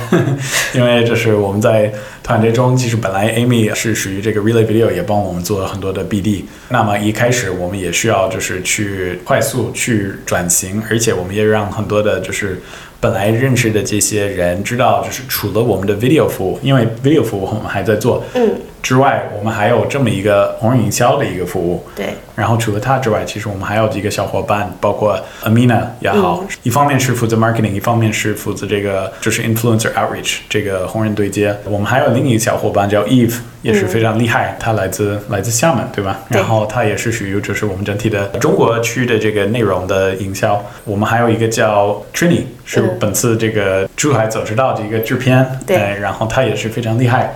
[0.73, 6.43] 因为这是我们在团队中，其实本来 Amy 是属于这个 Relay Video，也帮我们做了很多的 BD。
[6.69, 12.61] 那么一开始我们也需要就是去快速去转型，而且我们也让很多的就是
[13.01, 21.85] 本来认识的这些人知道，就是除了我们的 video 服务，因为 video 服务我们还在做，嗯，之外，我们还有这么一个红人营销的一个服务。
[21.93, 31.53] 对，然后除了他之外，其实我们还有几个小伙伴，包括 Amina 也好，嗯一方面是负责 marketing，一方面是负责这个就是 influencer outreach 这个红人对接。
[31.65, 36.19] 我们还有另一个小伙伴叫 Eve，也是非常厉害，他来自来自厦门，对吧？
[36.29, 40.63] 对然后他也是属于就是我们整体的中国区的这个内容的营销。
[40.85, 47.35] 我们还有一个叫 Trini，是嗯本次这个珠海走之道的一个制片，对哎然后他也是非常厉害。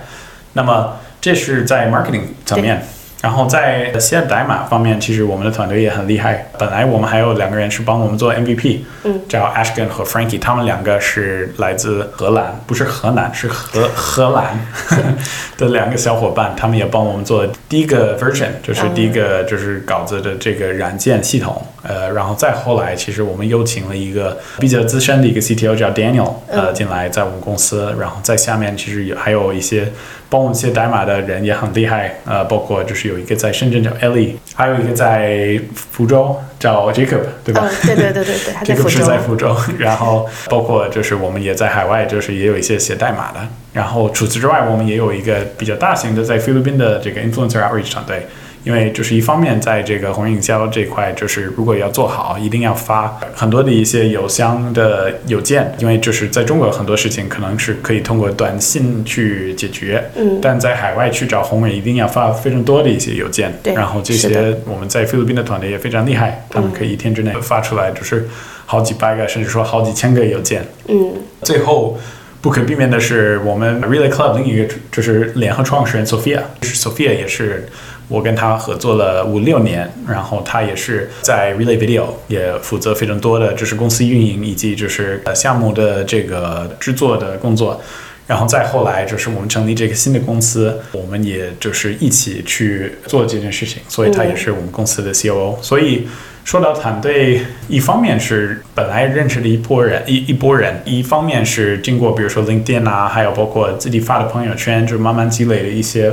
[0.53, 2.81] 那么这是在 marketing 层面。
[3.21, 6.49] 然后在写代码方面，其实我们的团队也很厉害。
[6.59, 14.59] 本来我们还有两个人是帮我们做 MVP，嗯，叫 Ashken 和 Frankie，他们两个是来自荷兰，不是河南，是荷荷兰
[15.57, 21.65] 的两个小伙伴，他们也帮我们做第一个 version，就是第一个就是稿子的这个软件系统。
[21.83, 29.89] 呃，然后再后来，其实我们又请了一个比较资深的一个 CTO 叫 Daniel，呃，嗯进来在我们公司，然后在下面其实也还有一些
[30.29, 37.63] 帮我们写代码的人也很厉害，呃，包括就是有一个在深圳叫 Ellie，还有一个在福州叫 Jacob，对吧？
[37.65, 39.17] 嗯，对对对对对，他 在福州这个是在。
[39.17, 43.39] 福州，然后包括就是我们也在海外，就是也有一些写代码的。
[43.73, 48.25] 然后除此之外，我们也有一个比较大型的在菲律宾的这个 influencer outreach 团队。
[48.67, 63.57] 因为就是一方面，在这个红人营销这块，就是如果要做好，一定要发很多的一些邮箱的邮件，因为就是在中国很多事情可能是可以通过短信去解决，嗯但在海外去找红人，一定要发非常多的一些邮件。
[63.63, 68.27] 对然后这些我们在菲律宾的团队也非常厉害，他们可以一天之内发出来就是
[68.65, 70.61] 好几百个，甚至说好几千个邮件。
[70.89, 71.97] 嗯最后
[72.41, 77.67] 不可避免的是，我们 Relay Club 另一个就是联合创始人 Sophia，就是 Sophia 也是
[78.07, 87.81] 我跟他合作了五六年，然后他也是在 Relay Video 也负责非常多的就是公司运营以及就是呃项目的这个制作的工作。
[88.25, 95.55] 然后再后来就是我们成立这个新的公司，我们也就是一起去做这件事情，所以他也是我们公司的 COO。
[95.61, 96.05] 所以
[96.47, 106.09] 说到团队，一方面是本来认识的一波人，一一波人；一方面是经过比如说 LinkedIn 啊，还有包括自己发的朋友圈，就慢慢积累的一些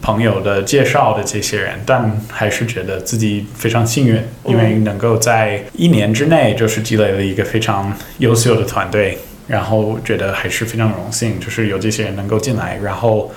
[0.00, 9.18] 朋友的介绍的这些人，但还是觉得自己非常幸运，因为能够在一年之内就是积累了一个非常优秀的团队。
[9.48, 12.78] 然后觉得还是非常荣幸，就是有这些人能够进来。
[12.80, 13.30] 然后，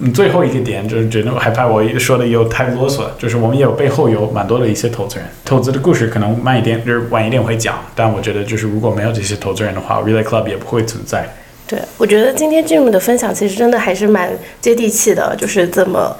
[0.00, 7.78] 嗯，最后一个点就是觉得害怕我说的又太啰嗦，就是我们也有背后有蛮多的一些投资人，投资的故事可能慢一点，就是晚一点会讲。
[7.94, 11.28] 但我觉得就是如果没有这些投资人的话，Relay Club 也不会存在。
[11.66, 14.30] 对，我觉得今天 Jim 的分享其实真的还是蛮
[14.60, 16.14] 接地气的，就是怎么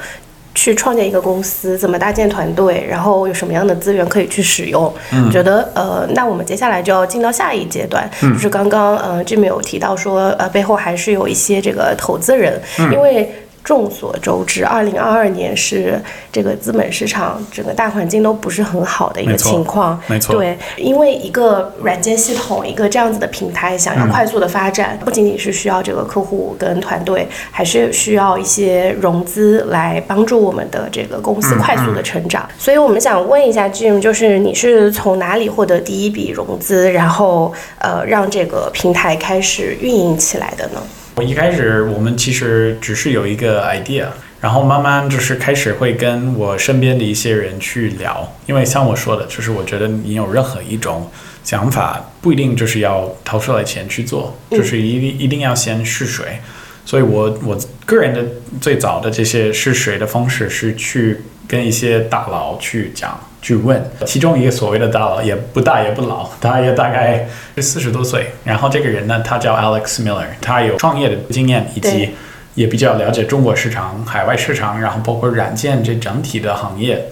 [0.55, 4.83] 去创建一个公司，怎么搭建团队，然后有什么样的资源可以去使用。
[5.27, 12.61] 我觉得呃，那我们接下来就要进到下一阶段，就是刚刚呃 Jim 有提到说呃背后还是有一些这个投资人，
[12.93, 13.31] 因为。
[13.65, 15.99] 众所周知，二零二二年是
[16.31, 19.99] 这个资本市场整个大环境都不是很好的一个情况。
[20.07, 32.47] 没错对，因为一个软件系统，一个这样子的平台，想要快速的发展，不仅仅是需要这个客户跟团队，还是需要一些融资来帮助我们的这个公司快速的成长。
[32.59, 40.83] 所以我们想问一下 Jim，就是你是从哪里获得第一笔融资，然后呃让这个平台开始运营起来的呢？
[41.17, 44.07] 我一开始我们其实只是有一个 idea，
[44.41, 51.09] 然后慢慢就是开始会跟我身边的一些人去聊，因为像我说的，就是我觉得你有任何一种
[51.45, 56.39] 想法，不一定就是要掏出来钱去做，就是一定一定要先试水。
[56.85, 58.23] 所以我我个人的
[58.61, 63.19] 最早的这些试水的方式是去跟一些大佬去讲。
[63.45, 68.29] 去问，其中一个所谓的大佬也不大也不老，他也大概是四十多岁。
[68.43, 72.09] 然后这个人呢，他叫 Alex Miller，他有创业的经验，以及
[72.55, 77.05] 也比较了解中国市场、海外市场，然后包括软件这整体的行业。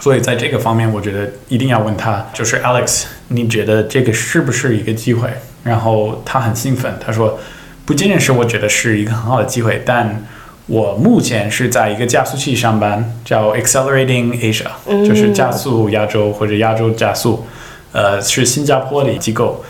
[0.00, 5.28] 所以在这个方面，我觉得一定要问他，就是 Alex，你觉得这个是不是一个机会？
[5.62, 7.38] 然后他很兴奋，他说，
[7.84, 10.24] 不仅仅是我觉得是一个很好的机会，但
[10.66, 17.44] 我目前是在一个加速器上班，叫 Accelerating Asia，、嗯就是加速亚洲或者亚洲加速。
[17.92, 19.62] 呃，是新加坡的机构，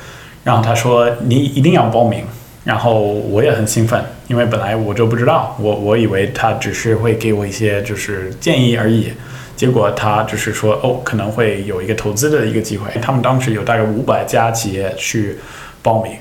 [0.45, 2.25] 然后他说你一定要报名，
[2.63, 9.13] 然后我也很兴奋，因为本来我就不知道，我我以为他只是会给我一些就是建议而已，
[9.57, 15.39] 结果他就是说哦，可能会有一个投资的一个机会，他们当时有大概五百家企业去
[15.83, 16.13] 报名。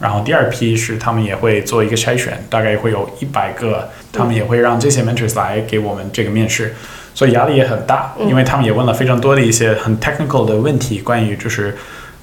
[0.00, 6.74] 然后第二批是他们也会做一个筛选，大概会有一百个，他们也会让这些 mentors 来给我们这个面试，
[7.14, 11.76] 所以压力也很大，因为他们也问了非常多的一些很 technical 的问题，关于就是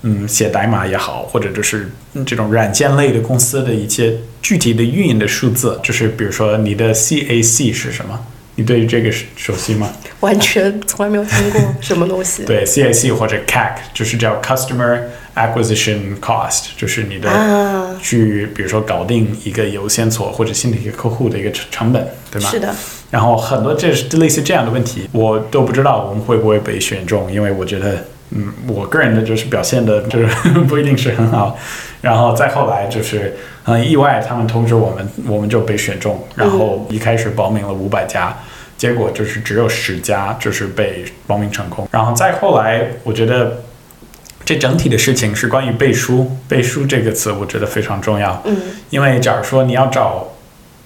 [0.03, 1.91] 嗯写代码也好，或者就是
[2.25, 8.19] 这种软件类的公司的一些具体的运营的数字，就是比如说你的 CAC 是什么？
[8.59, 9.87] 你对于这个熟悉吗？
[10.21, 12.43] 完全从来没有听过什么东西。
[12.47, 14.99] 对 CAC 或者 CAC 就是叫 Customer
[15.37, 17.29] Acquisition Cost，就是你的
[18.01, 22.49] 去比如说搞定一个优先所或者新的一个客户的一个成成本，对吗？
[22.49, 22.73] 是的。
[23.11, 30.27] 然后很多这类似这样的问题，我都不知道我们会不会被选中，因为我觉得，嗯，我个人的就是表现的就是
[30.67, 31.57] 不一定是很好。
[32.01, 36.21] 然后再后来就是很意外，他们通知我们，我们就被选中。
[36.35, 38.35] 然后一开始报名了五百家。
[38.77, 43.63] 结果就是只有十家就是被报名成功，然后再后来，我觉得
[44.47, 46.31] 这整体的事情是关于背书。
[46.47, 48.41] 背书这个词，我觉得非常重要。
[48.45, 48.55] 嗯，
[48.89, 50.29] 因为假如说你要找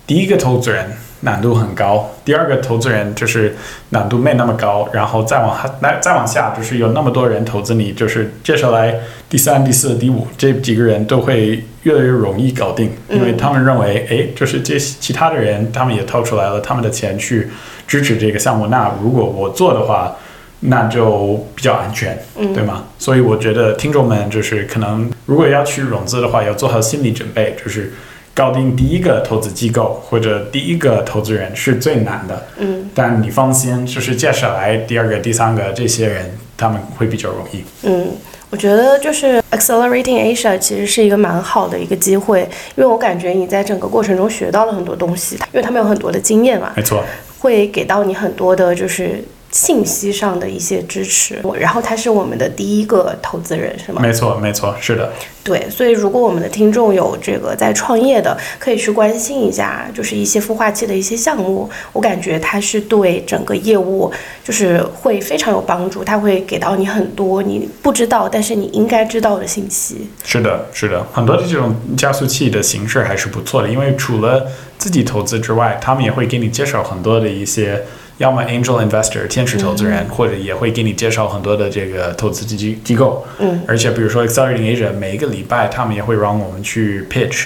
[0.07, 0.91] 第一个投资人。
[1.23, 2.09] 难度很高。
[2.25, 3.55] 第二个投资人就是
[3.89, 8.95] 难度没那么高，然后再往下，来再往下就是有那么多人投资你，就是接下来
[9.29, 17.47] 第三、第四、第五这几个人都会越来越容易搞定，因为他们认为，哎，就是这其他的人他们也掏出来了他们的钱去
[17.85, 20.15] 支持这个项目，那如果我做的话，
[20.61, 22.85] 那就比较安全，嗯对吗？
[22.97, 27.93] 所以我觉得听众们就是可能如果要去融资的话，要做好心理准备，就是。
[28.33, 37.61] 搞定第一个投资机构或者第一个投资人是最难的，嗯，但你放心，就是接下来第二个、第三个这些人他们会比较容易。
[37.83, 38.07] 嗯，
[38.49, 42.39] 我觉得就是 accelerating Asia 其实是一个蛮好的一个机会，
[42.77, 47.03] 因为我感觉你在整个过程中学到了很多东西，因为他们有很多的经验嘛，没错，
[47.39, 49.21] 会给到你很多的就是。
[49.51, 54.01] 信息上的一些支持，然后他是我们的第一个投资人，是吗？
[54.01, 55.11] 没错，没错，是的。
[55.43, 64.11] 对，所以如果我们的听众有这个在创业的，可以去关心一下，就是一些孵化器的一些项目，我感觉它是对整个业务
[64.43, 70.07] 就是会非常有帮助，它会给到你很多你不知道但是你应该知道的信息。
[70.23, 74.45] 是的，是的，很多的这种加速器的形式还是不错的，因为除了
[74.77, 77.83] 自己投资之外，他们也会给你介绍很多的一些。
[78.21, 83.25] 要么 angel investor 天使投资人，或者也会给你介绍很多的这个投资基金机构。
[83.39, 87.45] 嗯，而且比如说 accelerating Asia，每一个礼拜他们也会让我们去 pitch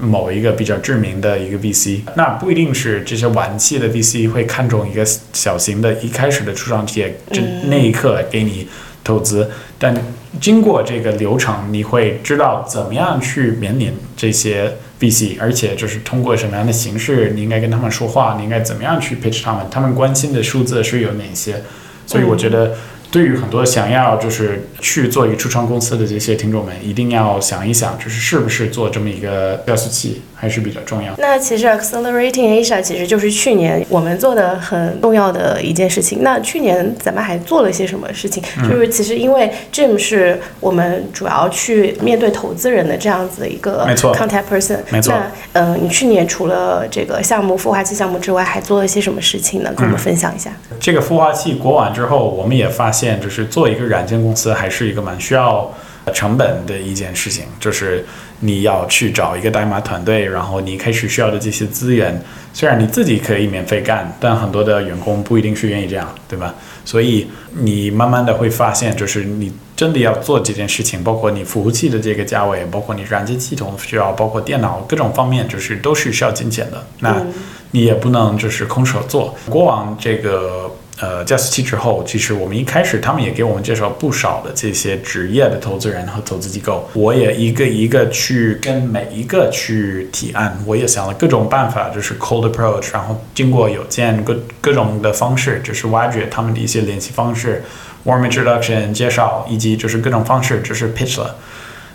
[0.00, 2.00] 某一个比较知名的一个 VC。
[2.16, 8.66] 那不一定是这些晚期的 VC 会看中一个小型的一开始的初创企业，这那一刻给你
[9.04, 9.50] 投资。
[9.78, 9.94] 但
[10.40, 14.72] 经过这个流程，你会知道怎么样去面临这些。
[15.00, 21.62] VC，而且就是通过什么样的形式，你应该跟他们说话，你应该怎么样去 pitch 他们，他们关心的数字是有哪些，
[22.06, 22.74] 所以我觉得。
[23.14, 31.14] 对于很多想要就是去做一个初创公司的这些听众们，一定要想一想，就是是不是做这么一个加速器还是比较重要。
[31.18, 36.24] 那其实 Accelerating Asia 其实就是去年我们做的很重要的一件事情。
[36.24, 38.42] 那去年咱们还做了些什么事情？
[38.68, 44.78] 就是其实因为 Jim 是我们主要去面对投资人的这样子的一个 contact person。
[44.90, 45.14] 没错。
[45.14, 49.72] 那嗯，你去年除了这个项目孵化器项目之外，还做了些什么事情呢？
[49.76, 50.50] 跟我们分享一下。
[50.80, 53.03] 这个孵化器过完之后，我们也发现。
[53.20, 55.72] 就是做一个软件公司，还是一个蛮需要
[56.12, 57.44] 成本的一件事情。
[57.58, 58.04] 就是
[58.40, 62.20] 你要去找一个代码团队，然后你开始需要的这些资源，
[62.52, 66.54] 虽然你自己可以免费干，但很多的员工不一定是愿意这样，对吧？
[66.84, 76.84] 所以你慢慢的会发现，就是你真的要做这件事情，包括你服务器的这个价位，包括你软件系统需要，包括电脑各种方面，就是都是需要金钱的。
[77.00, 77.22] 那
[77.70, 79.34] 你也不能就是空手做。
[79.48, 80.63] 过往这个。
[81.00, 97.64] 呃，加速器之后，其实我们一开始他们也给我们介绍不少的这些职业的投资人和投资机构，我也一个一个去跟每一个去提案，我也想了各种办法，就是 cold approach，然后经过邮件各各种的方式，就是挖掘他们的一些联系方式
[98.06, 101.34] ，warm introduction 介绍，以及就是各种方式，就是 pitch 了。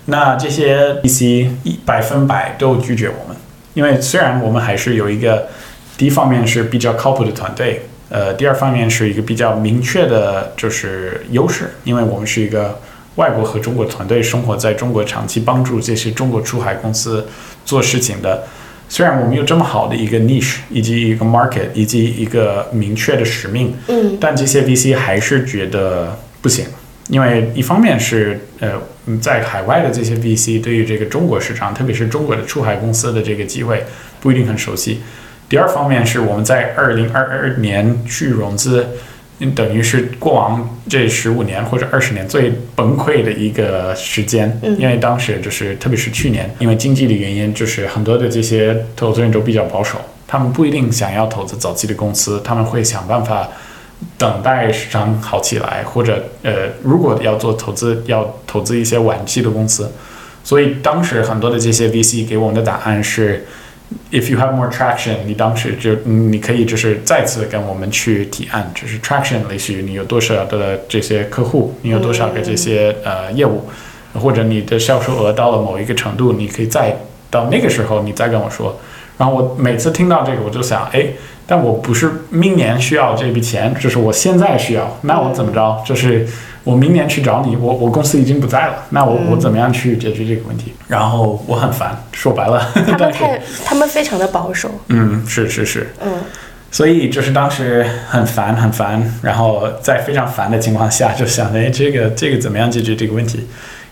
[0.07, 3.37] 那这些 VC 一百分百都拒绝我们，
[3.75, 5.47] 因为虽然我们还是有一个
[5.97, 7.85] 第一方面是比较靠谱的团队。
[8.09, 12.79] 呃，第二方面是一个比较明确的，就是优势，因为我们是一个
[13.15, 17.27] 外国和中国团队，生活在中国，长期帮助这些中国出海公司
[17.63, 18.43] 做事情的。
[18.87, 26.65] 虽然我们有这么好的一个 niche，以及一个 market，以及一个明确的使命，嗯，但这些 VC 还是觉得不行，
[27.09, 28.71] 因为一方面是呃
[29.05, 33.83] 嗯在海外的这些 VC 对于这个中国市场，特别是中国的出海公司的这个机会
[34.19, 35.01] 不一定很熟悉。
[35.49, 38.87] 第二方面是我们在二零二二年去融资，
[39.39, 53.49] 嗯等于是过往这十五年或者二十年最崩溃的一个时间，嗯因为当时就是特别是去年，因为经济的原因，就是很多的这些投资人都比较保守，他们不一定想要投资早期的公司，他们会想办法
[54.19, 59.91] 等待市场好起来，或者呃，如果要做投资，要投资一些晚期的公司。
[60.43, 63.45] 所以当时很多的这些 VC 给我们的答案是
[64.11, 73.69] ，if you have more traction，你当时就你可以就是再次跟我们去提案，就是 traction 类似于你有多少的这些客户，你有多少个这些呃业务，
[74.13, 76.95] 或者你的销售额到了某一个程度，你可以再
[77.29, 78.79] 到那个时候你再跟我说。
[79.17, 81.07] 然后我每次听到这个，我就想，哎，
[81.45, 85.83] 但我不是明年需要这笔钱，就是我现在需要，那我怎么着？
[85.85, 86.25] 就是
[86.63, 90.73] 我明年去找你，我我公司已经不在了，那我我怎么样去解决这个问题？
[90.87, 94.69] 然后我很烦，说白了，他们 太，他们非常的保守。
[94.87, 96.11] 嗯，是是是，嗯
[96.71, 103.47] 所以就是当时很烦很烦，然后在非常烦的情况下，就想，哎，这个这个怎么样解决这个问题？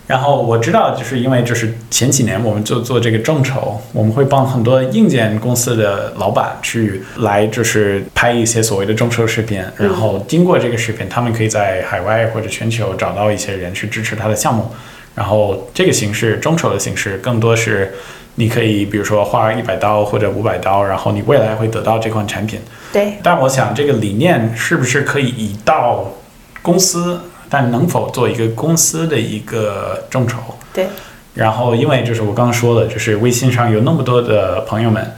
[0.08, 14.72] 然后我知道，就是因为就是前几年我们就做这个众筹，我们会帮很多硬件公司的老板去来就是拍一些所谓的众筹视频，然后经过这个视频，他们可以在海外或者全球找到一些人去支持他的项目。
[15.14, 17.92] 然后这个形式众筹的形式更多是
[18.36, 22.62] 你可以比如说花一百刀或者五百刀，然后你未来会得到这款产品。
[22.94, 26.14] 对，但我想这个理念是不是可以移到
[26.62, 30.38] 公司，但能否做一个公司的一个众筹？
[30.74, 30.88] 对，
[31.34, 35.14] 然后因为就是我刚刚说的，就是微信上有那么多的朋友们，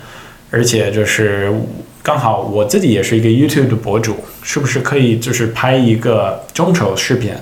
[0.52, 1.54] 而且就是
[2.02, 7.34] 刚好我自己也是一个 YouTube 的博主，是不是可以就是拍一个众筹视频？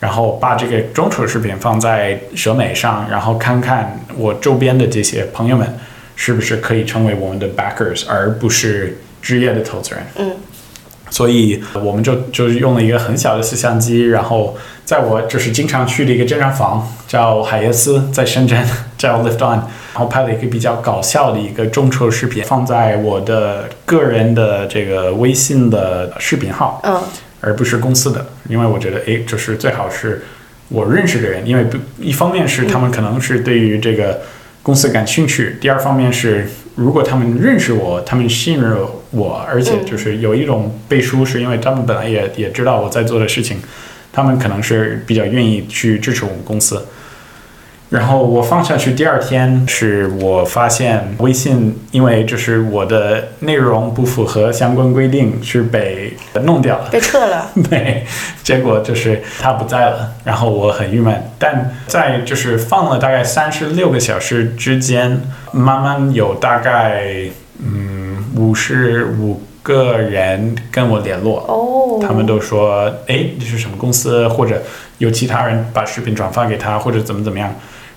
[0.00, 5.76] 然后把这个众筹视频放在蛇美上，然后看看我周边的这些朋友们
[6.14, 10.04] 是不是可以成为我们的 backers，而不是职业的投资人。
[10.16, 10.30] 嗯
[11.10, 18.62] 所以我们就就是用了一个很小的摄像机，然后在我就是经常去的一个健身房叫海耶斯，在深圳
[18.98, 19.60] 叫 Lift On，
[19.92, 26.80] 然后拍了一个比较搞笑的一个众筹视频，放在我的个人的这个微信的视频号。
[26.84, 27.00] 嗯
[27.40, 30.24] 而不是公司的，因为我觉得，诶，就是最好是
[30.70, 34.20] 我认识的人，因为不一方面是他们可能是对于这个
[34.68, 38.76] 公司感兴趣，第二方面是如果他们认识我，他们信任
[39.12, 43.56] 我，而且就是有一种背书，是因为他们本来也也知道我在做的事情，
[44.12, 46.84] 他们可能是比较愿意去支持我们公司。
[47.90, 56.88] 然后我放下去，第二天是我发现微信，因为就是我的内容不符合相关规定，是被弄掉了。
[56.90, 57.50] 被撤了。
[57.70, 58.04] 对，
[58.42, 61.30] 结果就是他不在了，然后我很郁闷。
[61.38, 65.22] 但在就是放了大概三十六个小时之间，
[65.52, 67.04] 慢慢有大概
[67.58, 74.62] 嗯五十五个人跟我联络，哦，他们都说，哎，这是什么公司，或者
[74.98, 77.50] 有其他人把视频转发给他，或者怎么怎么样。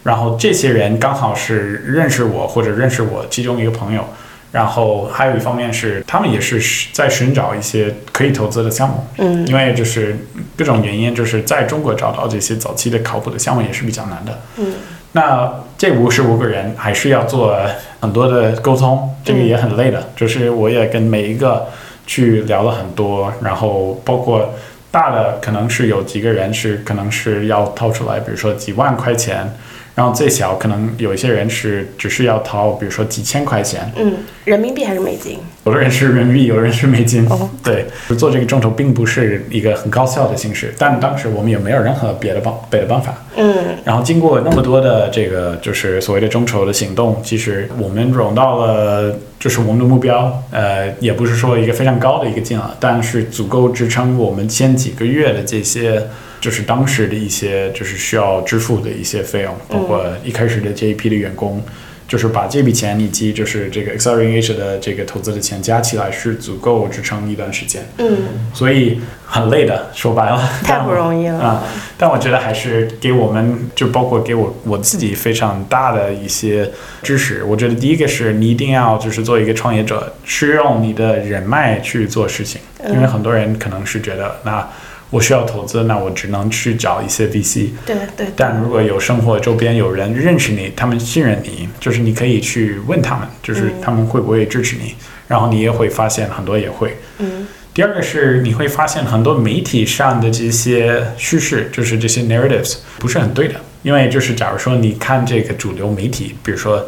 [0.04, 4.04] 然后这些人刚好是认识我，或者认识我其中一个朋友。
[4.52, 6.60] 然后还有一方面是，他们也是
[6.92, 8.96] 在寻找一些可以投资的项目。
[9.20, 10.14] 嗯因为就是
[10.58, 14.38] 各种原因，就是在中国找到这些早期的靠谱的项目也是比较难的。
[14.58, 14.74] 嗯
[15.14, 17.58] 那这五十五个人还是要做
[18.02, 20.10] 很多的沟通，这个也很累的。
[20.18, 21.68] 就是我也跟每一个
[22.06, 24.54] 去聊了很多，然后包括
[24.92, 29.50] 大的可能是有几个人是可能是要掏出来，比如说几万块钱。
[29.94, 34.14] 然后最小可能有一些人是只是要掏，比如说几千块钱，嗯，
[34.46, 35.38] 人民币还是美金？
[35.66, 37.28] 有的人是人民币，有的人是美金。
[37.30, 37.86] 哦对，
[38.18, 43.14] 做这个众筹并不是一个很高效的形式，但当时我们也没有任何别的办别的办法。
[43.36, 56.08] 嗯然后经过那么多的这个就是所谓的众筹的行动，其实我们融到了就是我们的目标，呃，也不是说一个非常高的一个金额，但是足够支撑我们前几个月的这些。
[56.42, 61.64] 就是当时的一些就是需要支付的一些费用，包括一开始的这一批的员工，
[62.08, 68.18] 就是把这笔钱以及就是这个 Accelerating Asia 的这个投资的钱加起来是足够支撑一段时间，嗯，
[68.54, 71.40] 所以很累的，说白了，太不容易了。
[71.40, 71.64] 啊、
[71.98, 76.70] 但我觉得还是给我们，就包括给我我自己非常大的一些
[77.02, 77.44] 支持。
[77.46, 84.68] 我觉得第一个是你一定要就是做一个创业者，是用你的人脉去做事情，因为很多人可能是觉得，那
[85.12, 87.70] 我需要投资，那我只能去找一些 VC。
[87.86, 94.96] 对对，但如果有生活周边有人认识你，他们信任你，就是你可以去问他们，就是他们会不会支持你，
[95.28, 96.98] 然后你也会发现很多也会。
[97.20, 103.56] 嗯第二个是你会发现很多媒体上的这些叙事，就是这些 narratives 不是很对的。
[103.82, 106.86] 因为就是假如说你看这个主流媒体，比如说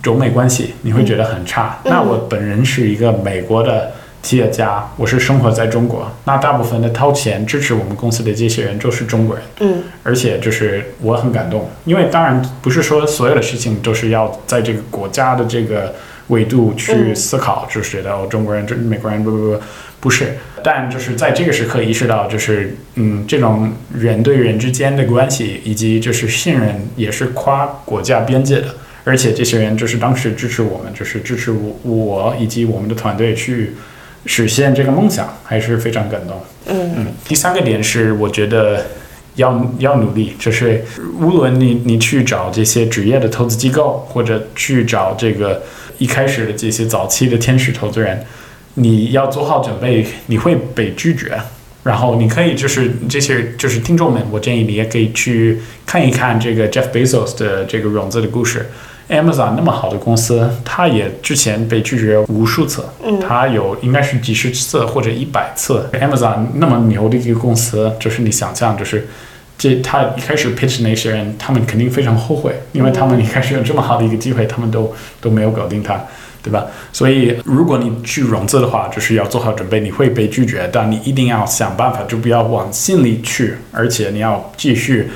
[0.00, 1.76] 中美关系，你会觉得很差。
[1.84, 3.92] 那我本人是一个美国的
[4.22, 9.44] 企业家，我是生活在中国，那大部分的掏钱支持我们公司的这些人就是中国人。
[9.60, 15.92] 嗯，而且就是我很感动，因为当然不是说所有的事情都是要在这个国家的这个
[16.28, 19.60] 维度去思考，就是觉得哦中国人、这美国人不不不
[20.02, 28.68] 不是，但就是在这个时刻意识到，就是嗯这种人对人之间的关系以及就是信任也是跨国家边界的，
[29.02, 33.72] 而且这些人就是当时支持我们，就是支持我我以及我们的团队去
[34.26, 36.40] 实现这个梦想，还是非常感动。
[36.66, 38.86] 嗯嗯，第三个点是，我觉得
[39.34, 40.84] 要要努力，就是
[41.20, 45.62] 无论你你去找这些职业的投资机构，或者去找这个
[45.98, 48.24] 一开始的这些早期的天使投资人，
[48.74, 51.38] 你要做好准备，你会被拒绝。
[51.82, 58.66] 然后你可以就是这些就是听众们，我建议你也可以去看一看这个 Jeff Bezos 的这个融资的故事。
[59.08, 65.88] Amazon 那么好的公司，它也之前被拒绝无数次，嗯它有应该是几十次或者一百次。
[65.92, 69.08] Amazon 那么牛的一个公司，就是你想象，就是
[69.58, 76.00] 这他一开始 pitch 那些人，他们肯定非常后悔，因为他们一开始有这么好的一个机会，他们都都没有搞定它。
[76.44, 76.66] 对吧？
[76.92, 85.08] 所以如果你去融资的话，就是要做好准备，你会被拒绝，但你一定要想办法，就不要往心里去，而且你要继续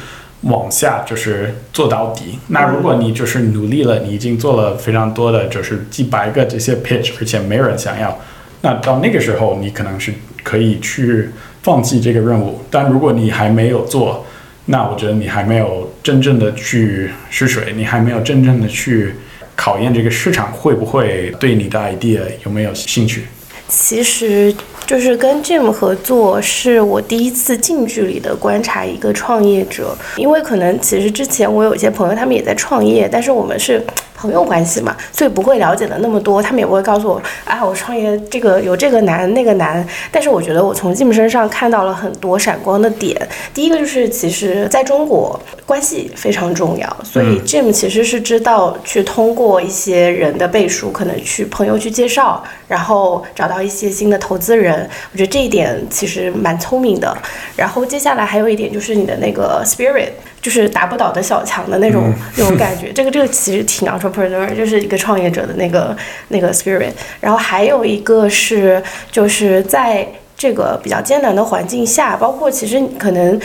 [0.42, 2.38] 往下，就是做到底。
[2.48, 8.18] 那如果你就是努力了，你已经做了非常多的，就是几百个这些 pitch，而且没人想要，
[8.60, 10.12] 那到那个时候，你可能是
[10.42, 11.30] 可以去
[11.62, 12.60] 放弃这个任务。
[12.70, 14.24] 但如果你还没有做，
[14.66, 19.14] 那我觉得你还没有真正的去试水，你还没有真正的去。
[19.58, 23.22] 考验这个市场会不会对你的 idea 有没有兴趣？
[23.66, 24.54] 其实
[24.86, 33.84] 就是跟 Jim 合作，是我第一次近距离的观察一个创业者，因为可能其实之前我有一些朋友，他们也在创业，但是我们是。
[34.16, 39.86] 朋友关系嘛，所以不会了解的那么多，他们也不会告诉我，啊，我创业这个有这个难那个难。
[40.10, 43.16] 但是我觉得我从 Jim 身上看到了很多闪光的点。
[43.52, 54.88] 第一个就是，其实在中国关系非常重要，所以 Jim 其实是知道去通过一些人的背书，可能去朋友去介绍，然后找到一些新的投资人。
[55.12, 57.16] 我觉得这一点其实蛮聪明的。
[57.56, 60.10] 然后接下来还有一点就是你的那个 spirit。
[60.40, 65.96] 就是打不倒的小强的那种那种感觉，这个这个其实挺 entrepreneur，就是一个创业者的那个
[66.28, 66.92] 那个 spirit。
[67.20, 70.06] 然后还有一个是，就是在
[70.36, 73.40] 这个比较艰难的环境下，包括其实可能。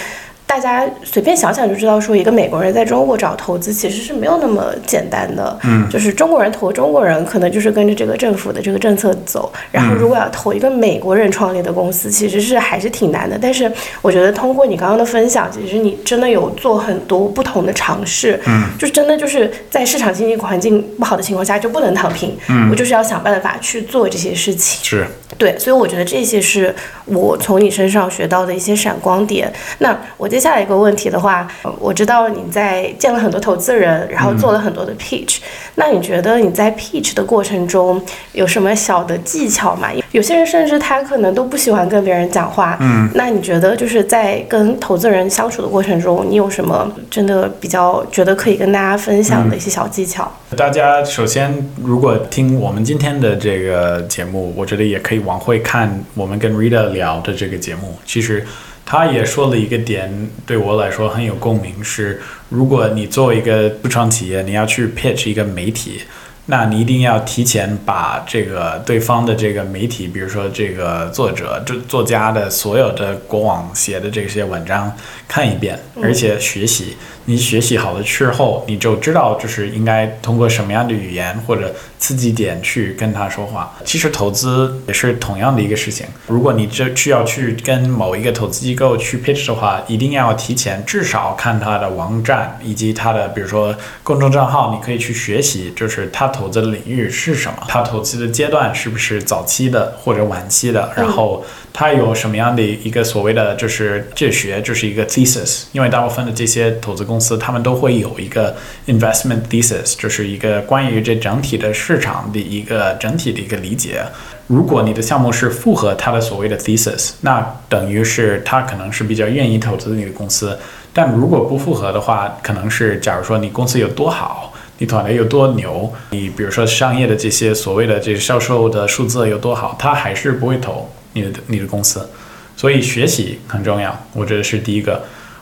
[0.52, 5.58] 大家随便想想就知道，说一个美国人在中国找投资其实是没有那么简单的。
[5.64, 9.50] 嗯，就是中国人投中国人，可能就是跟着这个政府的这个政策走。
[9.72, 13.40] 然后，如果要投一个美国人创立的公司，其实是还是挺难的。
[13.42, 13.72] 但是，
[14.02, 18.38] 我觉得通过你刚刚的分享，其实你真的有做很多不同的尝试。
[18.46, 22.36] 嗯，就真的就是在市场经济环境不好的情况下，就不能躺平。
[22.50, 24.84] 嗯，我就是要想办法去做这些事情。
[24.84, 25.08] 是。
[25.38, 26.76] 对，所以我觉得这些是
[27.06, 29.52] 我从你身上学到的一些闪光点。
[29.78, 31.48] 那我接下来一个问题的话，
[31.80, 35.38] 我知道你在见了很多投资人，然后做了很多的 pitch。
[35.76, 38.02] 那你觉得你在 pitch 的过程中
[38.34, 39.90] 有什么小的技巧吗？
[40.12, 42.78] 有些人甚至他可能都不喜欢跟别人讲话。
[42.82, 50.30] 嗯，那你觉得就是在跟投资人相处的过程中，你有什么真的比较觉得可以跟大家分享的一些小技巧？
[50.58, 57.98] 大家首先如果听我们今天的这个节目，我觉得也可以往回看我们跟 Rita 聊的这个节目。
[58.06, 58.46] 其实
[58.86, 66.02] 他也说了一个点，对我来说很有共鸣，是如果你作为一个初创企业，你要去 pitch 一个媒体。
[66.48, 74.92] 那你一定要提前把这个对方的这个媒体，比如说这个作者、这作家的所有的过往写的这些文章
[75.28, 76.98] 看一遍，而且学习。
[77.26, 83.76] 你学习好了之后，你就知道就是应该通过什么样的语言或者刺激点去跟他说话。
[83.86, 86.06] 其实投资也是同样的一个事情。
[86.28, 108.56] 如果你这需要去跟某一个投资机构去 pitch 的话，一定要提前至少看他的网站以及他的比如说公众账号，你可以去学习，就是他投资的领域是什么，他投资的阶段是不是早期的或者晚期的，然后他有什么样的一个所谓的就是这学就是一个 thesis，因为大部分的这些投资公司他们都会有一个
[108.88, 114.02] investment thesis，就是一个关于这整体的市场的一个整体的一个理解。
[114.48, 120.58] 如果你的项目是符合他的所谓的 thesis，那等于是他可能是比较愿意投资你的公司。
[120.94, 130.90] 但如果不符合的话，可能是假如说你公司有多好，你团队有多牛，你比如说商业的这些所谓的这个销售的数字有多好，他还是不会投。
[131.14, 132.08] 你的你的公司。
[132.56, 135.02] 所以学习很重要，我觉得是第一个。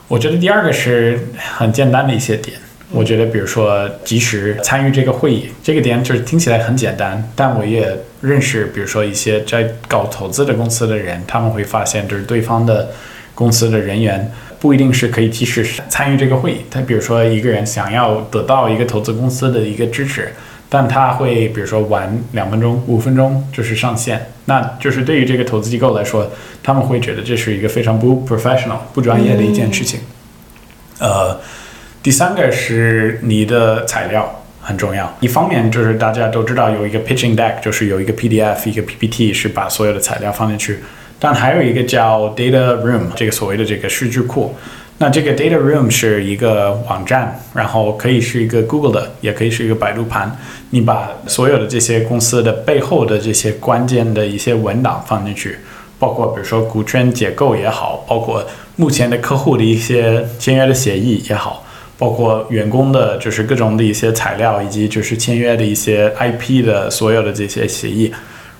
[0.09, 2.57] 我觉得第二个是很简单的一些点。
[2.91, 12.89] 我觉得，比如说及时参与这个会议，这个点就是听起来很简单，但我也认识，比如说一些在搞投资的公司的人，他们会发现，就是对方的
[13.35, 16.61] 公司的人员不一定是可以及时参与这个会议。
[16.71, 20.33] 他比如说一个人想要得到一个投资公司的一个支持，
[20.67, 26.29] 但他会比如说晚两分钟、五分钟就是上线，那就是对于这个投资机构来说，
[26.61, 30.01] 他们会觉得这是一个非常不 professional、不专业的一件事情。
[30.99, 31.39] 呃。
[32.01, 35.13] 第三个是你的材料很重要。
[35.19, 40.79] 一方面就是大家都知道有一个 pitching deck，就是有一个 PDF，一个 PPT 是把所有的材料放进去。
[41.19, 44.55] 但还有一个叫 data room，这个所谓的这个数据库。
[45.01, 50.37] 那这个 data room 是一个网站，然后可以是一个 Google 的，也可以是一个百度盘。
[50.71, 55.57] 你把所有的这些公司的背后的这些关键的一些文档放进去，
[55.97, 58.45] 包括比如说股权结构也好，包括
[58.75, 61.65] 目前的客户的一些签约的协议也好。
[61.97, 68.11] 包括员工的，就是各种的一些材料，以及就是签约的一些 IP 的所有的这些协议。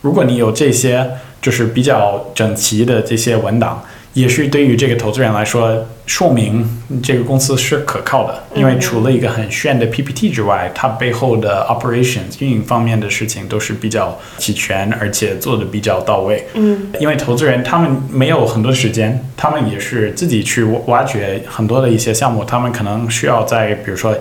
[0.02, 1.06] 如果你有这些，
[1.42, 3.84] 就是比较整齐的这些文档。
[4.20, 6.68] 也是对于这个投资人来说，说明
[7.02, 8.44] 这个公司是可靠的。
[8.54, 16.46] 因为除了一个很炫的 PPT 之外，它背后的 operations 运营方面的事情都是比较齐全，而且做的比较到位。
[16.56, 24.14] 嗯，因为投资人他们没有很多时间，他们也是自己去挖掘很多的一些项目，他们可能需要在比如说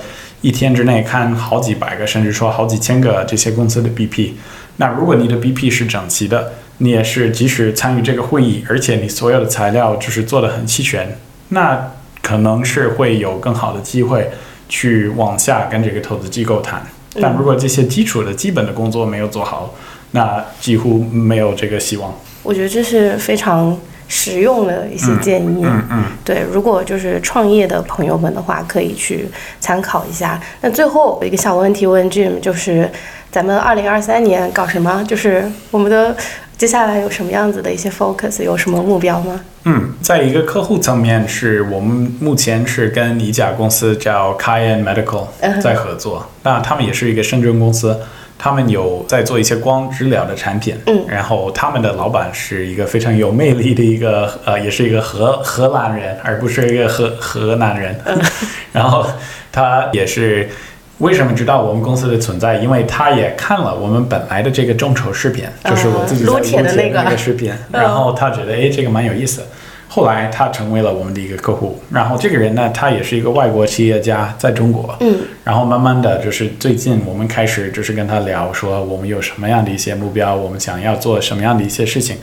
[0.42, 4.30] 一天之内看好几百个，甚至说好几千个这些公司的 BP。
[4.76, 11.18] 那如果你的 BP 是整齐的，你也是即使参与这个会议，而且你所有的材料就是做的很齐全，
[11.48, 14.30] 那可能是会有更好的机会
[14.68, 16.86] 去往下跟这个投资机构谈。
[17.20, 19.74] 但如果这些基础的基本的工作没有做好，
[20.12, 22.14] 那几乎没有这个希望。
[22.44, 23.76] 我觉得这是非常
[24.06, 25.64] 实用的一些建议。
[25.64, 26.04] 嗯嗯。
[26.24, 29.26] 对，如果就是创业的朋友们的话，可以去
[29.58, 30.40] 参考一下。
[30.60, 32.88] 那最后一个小问题问 Jim，就是
[33.32, 35.04] 咱们二零二三年搞什么？
[35.08, 36.16] 就是我们的。
[36.58, 39.40] 接下来有什么样子的一些 focus，有什么目标吗？
[39.62, 45.28] 嗯，在一个客户层面，是我们目前是跟一家公司叫 Kyan Medical
[45.62, 46.28] 在合作。
[46.42, 48.00] 那他们也是一个深圳公司，
[48.36, 50.76] 他们有在做一些光治疗的产品。
[50.86, 57.96] 嗯，然后他们的老板是一个非常有魅力的一个呃，也是一个荷荷兰人，而不是一个荷河南人。
[58.72, 59.06] 然后
[59.52, 60.50] 他也是。
[60.98, 62.56] 为什么知道我们公司的存在？
[62.56, 69.42] 因为他也看了我们本来的这个众筹视频，就是我自己在撸铁的那个视频，然后他觉得哎，这个蛮有意思。
[69.86, 71.80] 后来他成为了我们的一个客户。
[71.90, 74.94] 然后这个人呢，他也是一个外国企业家，在中国。
[74.98, 75.18] 嗯。
[75.44, 82.16] 然后慢慢的就是最近我们开始就是跟他聊说我们有什么样的一些目标，我们想要做什么样的一些事情。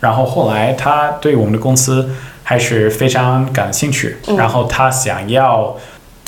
[0.00, 2.10] 然后后来他对我们的公司
[2.42, 5.76] 还是非常感兴趣，然后他想要。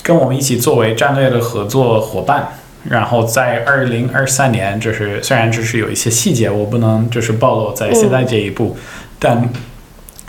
[0.03, 2.49] 跟我们一起作为战略的合作伙伴，
[2.88, 8.76] 然后在二零二三年，就是虽然就是有一些细节我不能就是暴露在现在这一步，
[9.18, 9.49] 但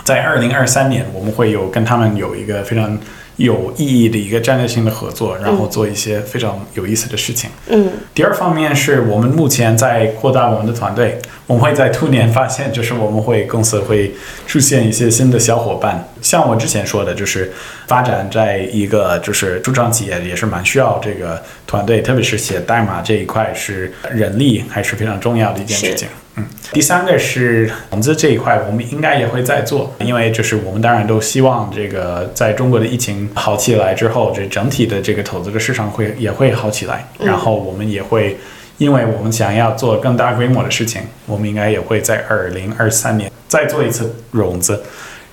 [0.03, 2.97] 在二零二三年我们会有跟他们有一个非常。
[3.39, 7.49] 有意义的一个战略性的合作，然后做一些非常有意思的事情。
[7.67, 11.17] 嗯，第二方面是我们目前在扩大我们的团队，
[11.47, 14.13] 我们会在兔年发现，就是我们会公司会
[14.45, 16.05] 出现一些新的小伙伴。
[16.21, 17.49] 像我之前说的，就是
[17.87, 26.09] 发展在一个就是初创企业也是蛮需要这个团队，特别是写代码这一块，是人力还是非常重要的一件事情。
[26.39, 38.37] 嗯，第三个是融资这一块，我们应该也会在做，因为就是我们当然都希望这个在中国的疫情好起来之后，这整体的这个投资的市场会也会好起来，然后我们也会，
[38.77, 44.81] 因为我们想要做更大规模的事情，我们应该也会在二零二三年再做一次融资。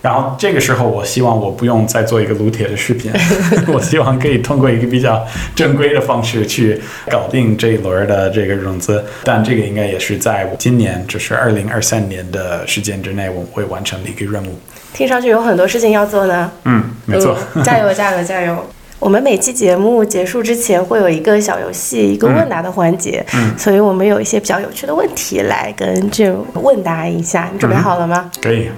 [0.06, 3.10] 然后这个时候，我希望我不用再做一个撸铁的视频，
[3.66, 6.80] 我希望可以通过一个比较正规的方式去
[7.10, 9.04] 搞定这一轮的这个融资。
[9.24, 14.56] 但这个应该也是在今年，就是二零二三年的时间之内，我们会完成的一个任务。
[14.94, 16.52] 听上去有很多事情要做呢。
[16.66, 17.36] 嗯，没错。
[17.64, 18.64] 加油，加油，加油！
[19.00, 23.26] 我们每期节目结束之前会有一个小游戏，一个问答的环节。
[23.34, 23.58] 嗯。
[23.58, 27.50] 所以我们有一些比较有趣的问题来跟 Jim 问答一下。
[27.52, 28.30] 你准备好了吗？
[28.40, 28.68] 可以。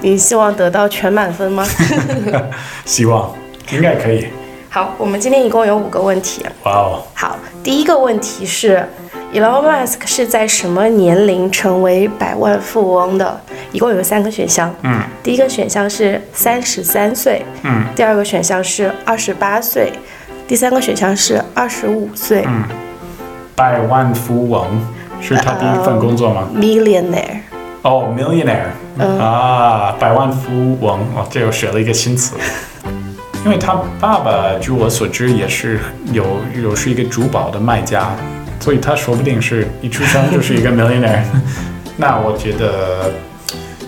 [0.00, 1.66] 你希望得到全满分吗？
[2.84, 3.32] 希望，
[3.72, 4.28] 应该可以。
[4.70, 6.44] 好，我们今天一共有五个问题。
[6.64, 7.02] 哇哦！
[7.14, 8.86] 好，第一个问题是
[9.32, 13.40] ，Elon Musk 是在什么年龄成为百万富翁的？
[13.72, 14.72] 一共有三个选项。
[14.82, 15.00] 嗯。
[15.22, 17.42] 第一个选项是三十三岁。
[17.62, 17.84] 嗯。
[17.96, 19.92] 第二个选项是二十八岁。
[20.46, 22.44] 第三个选项是二十五岁。
[22.46, 22.62] 嗯。
[23.56, 24.66] 百万富翁
[25.20, 27.40] 是他第一份工作吗？Millionaire。
[27.82, 28.66] 哦，millionaire
[28.98, 32.36] 嗯啊，百万富翁哦，这又学了一个新词。
[33.44, 35.78] 因为他爸爸，据我所知，也是
[36.12, 36.24] 有
[36.60, 38.10] 有是一个珠宝的卖家，
[38.58, 41.22] 所以他说不定是一出生就是一个 millionaire。
[41.96, 43.12] 那我觉得，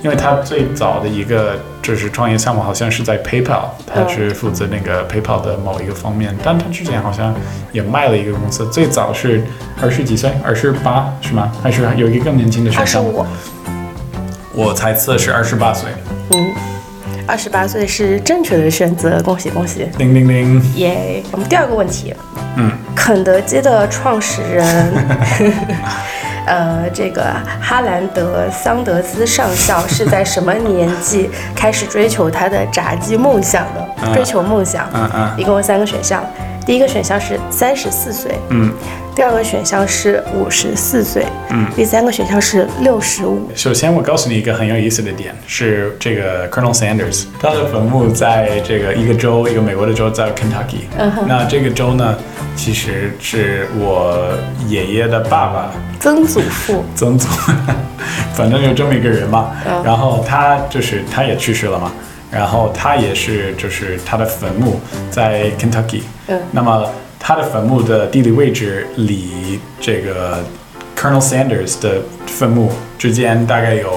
[0.03, 7.35] 因为他最早的一个就是创业项目，好像是在 PayPal，他是负责那个 PayPal 的某一个方面，但他之前好像
[7.73, 9.43] 也卖了一个公司，最早是
[9.83, 11.51] 二十几岁，二十八是吗？
[11.61, 13.03] 还是有一个更年轻的选项？
[13.03, 13.27] 二十五，
[14.53, 15.91] 我猜测是二十八岁。
[16.31, 16.53] 嗯，
[17.27, 21.23] 二十八岁是正确的选择，恭喜恭喜，叮叮叮，耶！
[21.31, 22.15] 我们第二个问题，
[22.57, 24.93] 嗯，肯德基的创始人，
[26.47, 27.25] 呃，这个
[27.61, 33.87] 哈兰德·桑德斯上校是在什么年纪开始追求他的炸鸡梦想的？
[34.03, 36.25] 嗯追求梦想，嗯嗯一共有三个选项，
[36.67, 38.73] 第一个选项是三十四岁，嗯。
[39.15, 43.51] 第二个选项是五十四岁，嗯，第三个选项是六十五。
[43.55, 50.85] 首先，我告诉你一个很有意思的点，是这个 Colonel Sanders，他的坟墓在这个一个州，一个美国的州，在 Kentucky。
[50.97, 52.17] 嗯哼那这个州呢，
[52.57, 54.33] 其实是我
[54.69, 57.29] 爷爷的爸爸曾祖父，曾祖，
[58.33, 59.51] 反正有这么一个人嘛。
[59.67, 61.93] 嗯然后他就是他也去世了嘛，
[62.31, 64.81] 然后他也是就是他的坟墓
[65.11, 66.03] 在 Kentucky。
[66.29, 66.87] 嗯那么
[67.23, 70.43] 他的坟墓的地理位置离这个
[70.97, 73.93] Colonel Sanders 的坟墓之间大概有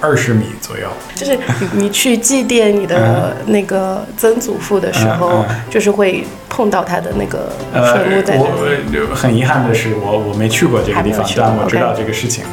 [0.00, 0.86] 二十米左右。
[1.14, 1.36] 就是
[1.74, 8.36] 你你去祭奠你的那个曾祖父的时候嗯嗯，就是会碰到他的那个呃坟墓在。
[8.36, 12.44] 我很遗憾的是，我我没去过这个地方但我知道这个事情。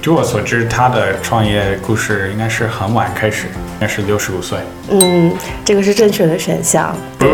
[0.00, 4.58] 据我所知，他的创业故事应该是很晚开始，应该是六十五岁。
[4.88, 5.30] 嗯，
[5.62, 6.96] 这个是正确的选项。
[7.18, 7.28] 对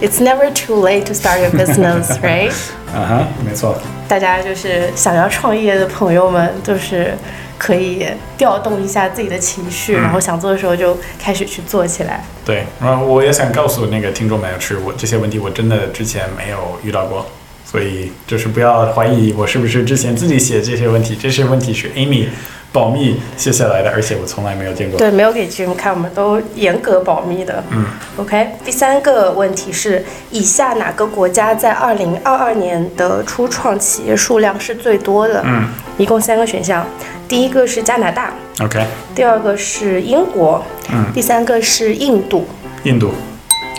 [0.00, 2.52] ，It's never too late to start your business, right？
[2.94, 3.76] 啊哈，没错。
[4.08, 7.14] 大家就是想要创业的朋友们，就是
[7.58, 8.06] 可以
[8.38, 12.22] 调动一下自己的情绪，嗯然后想做的时候就开始去做起来。
[12.44, 17.26] 对，然后我也想告诉那个听众朋友，是我这些问题我真的之前没有遇到过，
[17.64, 22.28] 所以就是不要怀疑我是不是之前自己写这些问题，这些问题是 Amy
[22.76, 24.98] 保密卸下来的，而且我从来没有见过。
[24.98, 27.64] 对，没有给 Jim 看，我们都严格保密的。
[27.70, 27.86] 嗯
[28.18, 35.42] OK，第三个问题是：以下哪个国家在二零二二年的初创企业数量是最多的？
[35.46, 35.66] 嗯
[35.96, 36.86] 一共三个选项，
[37.26, 40.62] 第一个是加拿大，，OK，第二个是英国，
[40.92, 42.46] 嗯，第三个是印度。
[42.84, 43.12] 印度，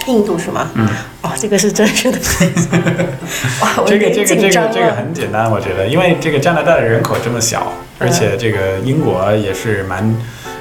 [0.08, 0.70] 印度是吗？
[0.76, 0.88] 嗯，
[1.22, 2.18] 哦，这个是真实的。
[3.62, 4.92] 哇，我这个这个这个这个。
[4.94, 10.16] 很简单，我觉得，因为这个加拿大的人口这么小，而且这个英国也是蛮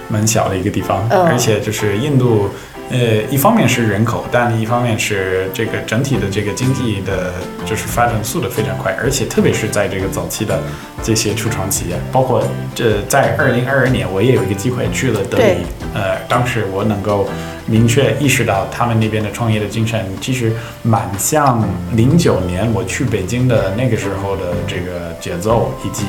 [0.09, 2.51] 蛮小的一个地方，嗯而且就是印度。
[2.91, 7.33] 呃，一方面是人口，但一方面是这个整体的这个经济的，
[7.65, 10.61] 就是发展速度非常快，而且特别是在这个早期的
[11.03, 12.43] 这些初创企业，包括
[12.75, 17.29] 这在二零二二年，我也有一个机会去了德里，呃，当时我能够
[17.67, 26.05] 明确意识到他们那边的创业的精神，其实蛮像零九年我去北京的那个时候的这个节奏，以及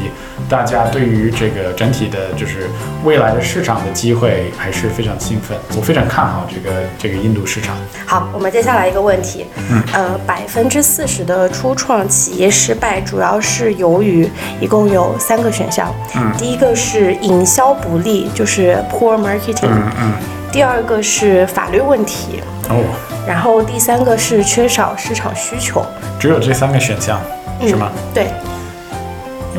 [0.47, 2.69] 大家对于这个整体的，就是
[3.03, 5.57] 未来的市场的机会还是非常兴奋。
[5.75, 6.66] 我非常看好这个
[6.97, 7.75] 这个印度市场。
[8.05, 9.81] 好，我们接下来一个问题，嗯。
[9.93, 16.31] 呃，百分之四十的初创企业失败，主要是由于一共有三个选项，嗯。
[16.37, 20.13] 第一个是营销不力，就是 poor marketing，、嗯嗯，
[20.51, 22.83] 第二个是法律问题，哦，
[23.27, 25.85] 然后第三个是缺少市场需求，
[26.19, 27.19] 只有这三个选项
[27.61, 27.91] 是吗？
[28.13, 28.27] 对，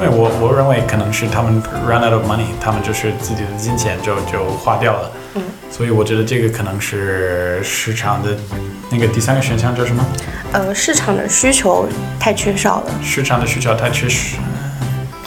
[0.00, 5.10] 因为我我认为可能是他们 run out of money，他们就是自己的金钱就就花掉了。
[5.34, 8.30] 嗯，所以我觉得这个可能是市场的
[8.90, 10.06] 那个第三个选项叫什么？
[10.52, 11.88] 呃，市场的需求
[12.20, 12.86] 太缺少了。
[13.02, 14.36] 市场的需求太缺失。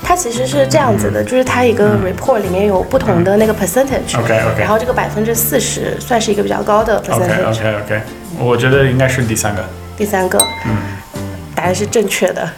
[0.02, 7.50] 它其实是这样子的，就是它一个 report 里面有不同的那个 percentage，、OK 然后这个百分之四十算是一个比较高的 percentage。
[7.50, 8.02] OK OK，
[8.40, 9.64] 我觉得应该是第三个。
[9.98, 10.78] 第三个，嗯
[11.54, 12.50] 答案是正确的。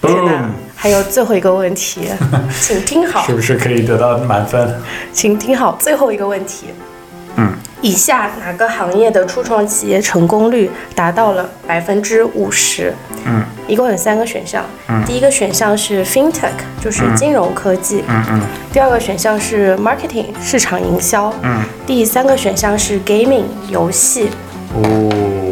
[0.00, 0.50] Boom，
[0.84, 2.10] 还有最后一个问题，
[2.60, 4.70] 请听好是，不是可以得到满分？
[5.14, 6.66] 请听好，最后一个问题。
[7.36, 12.92] 嗯，以下哪个行业的初创企业成功率达到了百分之五十？
[13.24, 14.62] 嗯一共有三个选项。
[14.90, 16.50] 嗯第一个选项是 fintech，
[16.82, 18.04] 就是金融科技。
[18.06, 21.32] 嗯嗯第二个选项是 marketing，市场营销。
[21.40, 21.62] 嗯。
[21.86, 24.28] 第三个选项是 gaming，游戏。
[24.74, 25.43] 哦，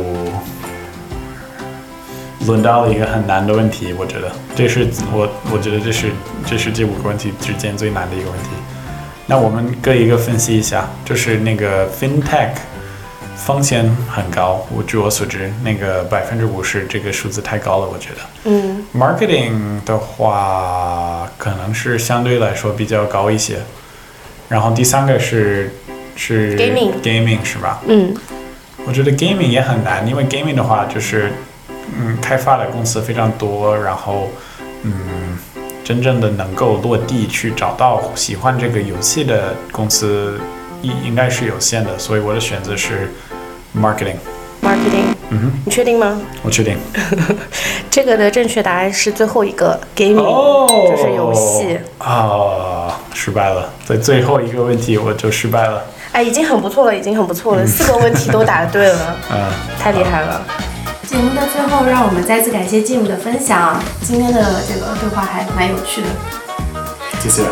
[2.47, 6.11] 轮到了一个很难的问题，我觉得这是我我觉得这是
[6.45, 8.49] 这是这五个问题之间最难的一个问题。
[9.27, 12.51] 那我们各一个分析一下，就是那个 fintech
[13.37, 18.17] 风险很高，我据我所知，那个百分之五十这个数字太高了，我觉得。
[18.45, 23.59] 嗯 marketing 的话，可能是相对来说比较高一些。
[24.49, 25.73] 然后第三个是
[26.15, 27.81] 是 Gaming gaming 是吧？
[27.87, 28.15] 嗯，
[28.85, 31.33] 我觉得 gaming 也很难，因为 gaming 的话就是，
[31.99, 34.29] 嗯，开发的公司非常多，然后，
[34.83, 34.93] 嗯，
[35.85, 40.41] 真正的能够落地去找到喜欢这个游戏的公司，
[40.81, 43.13] 应应该是有限的，所以我的选择是
[43.77, 44.17] marketing。
[44.63, 46.21] marketing，嗯哼，你确定吗？
[46.43, 46.79] 我确定。
[47.91, 51.79] 这个的正确答案是最后一个 gaming，、哦，就是游戏。
[51.99, 55.85] 啊，失败了，在最后一个问题我就失败了。
[56.13, 60.41] 哎，已经很不错了，已经很不错了，四个问题都答对了，嗯，太厉害了。
[61.13, 66.09] 节目的最后，让我们再次感谢 Jim 的分享，今天的这个对话还蛮有趣的。
[67.21, 67.43] 谢谢。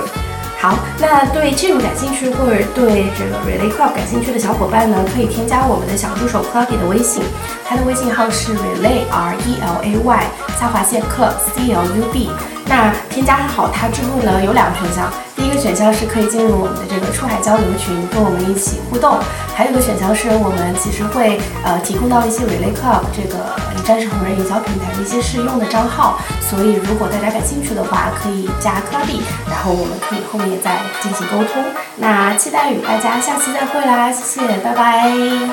[0.58, 7.22] 好，那对 Jim 感兴趣或者对这个 Relay Club 感兴趣的小伙伴呢，可以添加我们的小助手 Clucky 的微信，
[7.68, 10.24] 他的微信号是 Relay R E L A Y
[10.58, 12.30] 下划线 Club C L U B。
[12.66, 19.18] 那添加好它之后呢，有两个选项，第一个选项是可以进入我们的这个出海交流群，跟我们一起互动；
[19.56, 31.64] 还有一个选项是我们其实会呃提供到一些 Relay Club 这个一站式红人营销平台的一些试用的账号，所以如果大家感兴趣的话，可以加 Clubby，然后我们可以后面再进行沟通。
[31.96, 35.10] 那期待与大家下期再会啦，谢谢，拜拜。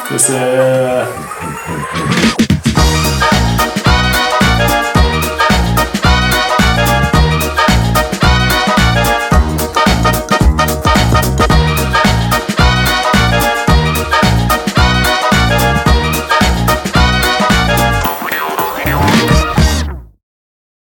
[0.09, 1.07] 谢谢。